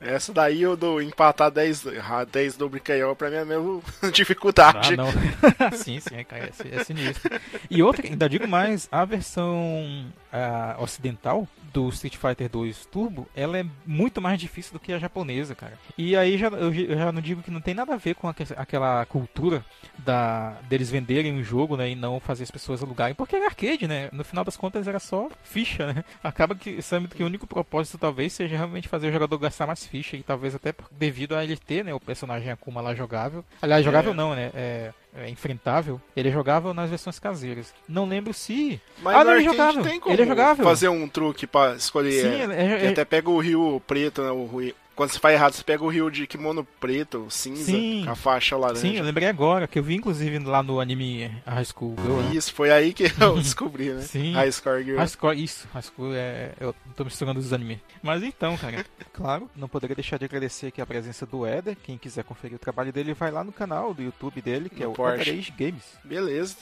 Essa 0.00 0.32
daí 0.32 0.62
eu 0.62 0.76
dou 0.76 1.02
empatar 1.02 1.50
10, 1.50 1.86
ah, 2.08 2.24
10 2.24 2.56
do 2.56 2.68
Brincaiol 2.68 3.16
pra 3.16 3.30
mim 3.30 3.36
é 3.36 3.44
mesmo 3.44 3.82
dificuldade. 4.12 4.94
Ah, 4.94 4.96
não. 4.96 5.10
sim, 5.76 6.00
sim, 6.00 6.14
é, 6.14 6.26
é, 6.30 6.80
é 6.80 6.84
sinistro. 6.84 7.30
E 7.70 7.82
outra, 7.82 8.06
ainda 8.06 8.28
digo 8.28 8.46
mais, 8.46 8.88
a 8.90 9.04
versão 9.04 10.06
ah, 10.32 10.76
ocidental 10.78 11.46
do 11.72 11.88
Street 11.90 12.16
Fighter 12.16 12.48
2 12.48 12.86
Turbo, 12.86 13.28
ela 13.36 13.58
é 13.58 13.64
muito 13.86 14.20
mais 14.20 14.40
difícil 14.40 14.72
do 14.72 14.80
que 14.80 14.92
a 14.92 14.98
japonesa, 14.98 15.54
cara. 15.54 15.78
E 15.96 16.16
aí 16.16 16.38
já, 16.38 16.48
eu, 16.48 16.72
já- 16.72 17.12
não 17.12 17.20
digo 17.20 17.42
que 17.42 17.50
não 17.50 17.60
tem 17.60 17.74
nada 17.74 17.94
a 17.94 17.96
ver 17.96 18.14
com 18.14 18.28
aque- 18.28 18.54
aquela 18.56 19.04
cultura 19.06 19.64
da 19.98 20.56
deles 20.68 20.90
venderem 20.90 21.38
o 21.38 21.44
jogo, 21.44 21.76
né, 21.76 21.90
e 21.90 21.94
não 21.94 22.20
fazer 22.20 22.44
as 22.44 22.50
pessoas 22.50 22.82
alugarem, 22.82 23.14
porque 23.14 23.36
era 23.36 23.46
arcade, 23.46 23.86
né? 23.86 24.08
No 24.12 24.24
final 24.24 24.44
das 24.44 24.56
contas 24.56 24.86
era 24.86 24.98
só 24.98 25.28
ficha, 25.42 25.92
né? 25.92 26.04
Acaba 26.22 26.54
que 26.54 26.80
sabe 26.82 27.08
que 27.08 27.22
o 27.22 27.26
único 27.26 27.46
propósito 27.46 27.98
talvez 27.98 28.32
seja 28.32 28.56
realmente 28.56 28.88
fazer 28.88 29.08
o 29.08 29.12
jogador 29.12 29.38
gastar 29.38 29.66
mais 29.66 29.84
ficha 29.86 30.16
e 30.16 30.22
talvez 30.22 30.54
até 30.54 30.74
devido 30.92 31.34
a 31.36 31.44
ele 31.44 31.56
ter, 31.56 31.84
né, 31.84 31.92
o 31.92 32.00
personagem 32.00 32.50
Akuma 32.50 32.80
lá 32.80 32.94
jogável. 32.94 33.44
Aliás, 33.60 33.84
jogável 33.84 34.12
É. 34.12 34.14
não, 34.14 34.34
né? 34.34 34.50
É, 34.54 34.92
é 35.20 35.28
enfrentável. 35.28 36.00
Ele 36.16 36.30
jogável 36.30 36.72
nas 36.74 36.88
versões 36.90 37.18
caseiras. 37.18 37.72
Não 37.88 38.06
lembro 38.06 38.32
se 38.34 38.80
Mas 39.02 39.16
Ah, 39.16 39.24
não, 39.24 39.32
ele 39.34 39.44
jogável. 39.44 39.82
tem 39.82 40.00
como 40.00 40.14
Ele 40.14 40.24
jogável. 40.26 40.64
fazer 40.64 40.88
um 40.88 41.08
truque 41.08 41.46
pra 41.46 41.74
escolher. 41.74 42.22
Sim, 42.22 42.52
é, 42.52 42.62
é- 42.62 42.86
é- 42.86 42.88
até 42.90 43.04
pega 43.04 43.30
o 43.30 43.38
rio 43.38 43.82
preto, 43.86 44.22
né, 44.22 44.30
o 44.30 44.46
Rio- 44.46 44.74
quando 44.98 45.12
você 45.12 45.20
faz 45.20 45.36
errado, 45.36 45.52
você 45.52 45.62
pega 45.62 45.84
o 45.84 45.88
Ryu 45.88 46.10
de 46.10 46.26
kimono 46.26 46.64
preto, 46.80 47.28
cinza, 47.30 47.66
Sim. 47.66 48.02
com 48.04 48.10
a 48.10 48.16
faixa 48.16 48.56
laranja. 48.56 48.80
Sim, 48.80 48.96
eu 48.96 49.04
lembrei 49.04 49.28
agora, 49.28 49.68
que 49.68 49.78
eu 49.78 49.82
vi 49.84 49.94
inclusive 49.94 50.40
lá 50.40 50.60
no 50.60 50.80
anime 50.80 51.30
High 51.46 51.64
School 51.66 51.94
Girl. 52.02 52.16
né? 52.16 52.34
Isso, 52.34 52.52
foi 52.52 52.72
aí 52.72 52.92
que 52.92 53.04
eu 53.04 53.36
descobri, 53.38 53.90
né? 53.90 54.02
Sim. 54.02 54.32
High 54.32 54.50
Score 54.50 54.82
Girl. 54.82 54.98
High 54.98 55.06
School, 55.06 55.32
isso, 55.34 55.68
High 55.72 55.82
School 55.84 56.14
é. 56.16 56.52
Eu 56.58 56.74
tô 56.96 57.04
misturando 57.04 57.38
os 57.38 57.52
animes. 57.52 57.78
Mas 58.02 58.24
então, 58.24 58.56
cara, 58.56 58.84
claro, 59.14 59.48
não 59.54 59.68
poderia 59.68 59.94
deixar 59.94 60.18
de 60.18 60.24
agradecer 60.24 60.66
aqui 60.66 60.80
a 60.80 60.86
presença 60.86 61.24
do 61.24 61.46
Eder. 61.46 61.76
Quem 61.80 61.96
quiser 61.96 62.24
conferir 62.24 62.56
o 62.56 62.58
trabalho 62.58 62.92
dele, 62.92 63.14
vai 63.14 63.30
lá 63.30 63.44
no 63.44 63.52
canal 63.52 63.94
do 63.94 64.02
YouTube 64.02 64.42
dele, 64.42 64.68
que 64.68 64.80
No 64.80 64.86
é 64.86 64.88
o 64.88 64.92
Porsche. 64.94 65.30
Eder 65.30 65.38
Age 65.38 65.54
Games. 65.56 65.84
Beleza, 66.02 66.56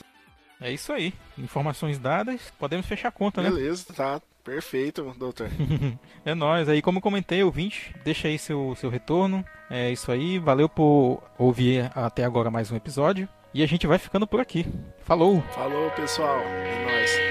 É 0.61 0.71
isso 0.71 0.93
aí. 0.93 1.11
Informações 1.39 1.97
dadas, 1.97 2.39
podemos 2.59 2.85
fechar 2.85 3.07
a 3.07 3.11
conta, 3.11 3.41
né? 3.41 3.49
beleza, 3.49 3.85
tá. 3.95 4.21
Perfeito, 4.47 5.13
doutor. 5.19 5.49
É 6.23 6.33
nóis. 6.33 6.67
Aí, 6.69 6.81
como 6.81 7.01
comentei, 7.01 7.43
ouvinte, 7.43 7.93
deixa 8.03 8.27
aí 8.29 8.39
seu, 8.39 8.73
seu 8.75 8.89
retorno. 8.89 9.45
É 9.69 9.91
isso 9.91 10.09
aí. 10.11 10.39
Valeu 10.39 10.69
por 10.69 11.21
ouvir 11.37 11.91
até 11.93 12.23
agora 12.23 12.49
mais 12.49 12.71
um 12.71 12.75
episódio. 12.75 13.27
E 13.53 13.61
a 13.61 13.65
gente 13.65 13.87
vai 13.87 13.97
ficando 13.97 14.25
por 14.27 14.39
aqui. 14.39 14.65
Falou! 14.99 15.41
Falou, 15.53 15.89
pessoal. 15.91 16.39
É 16.39 16.85
nóis. 16.85 17.26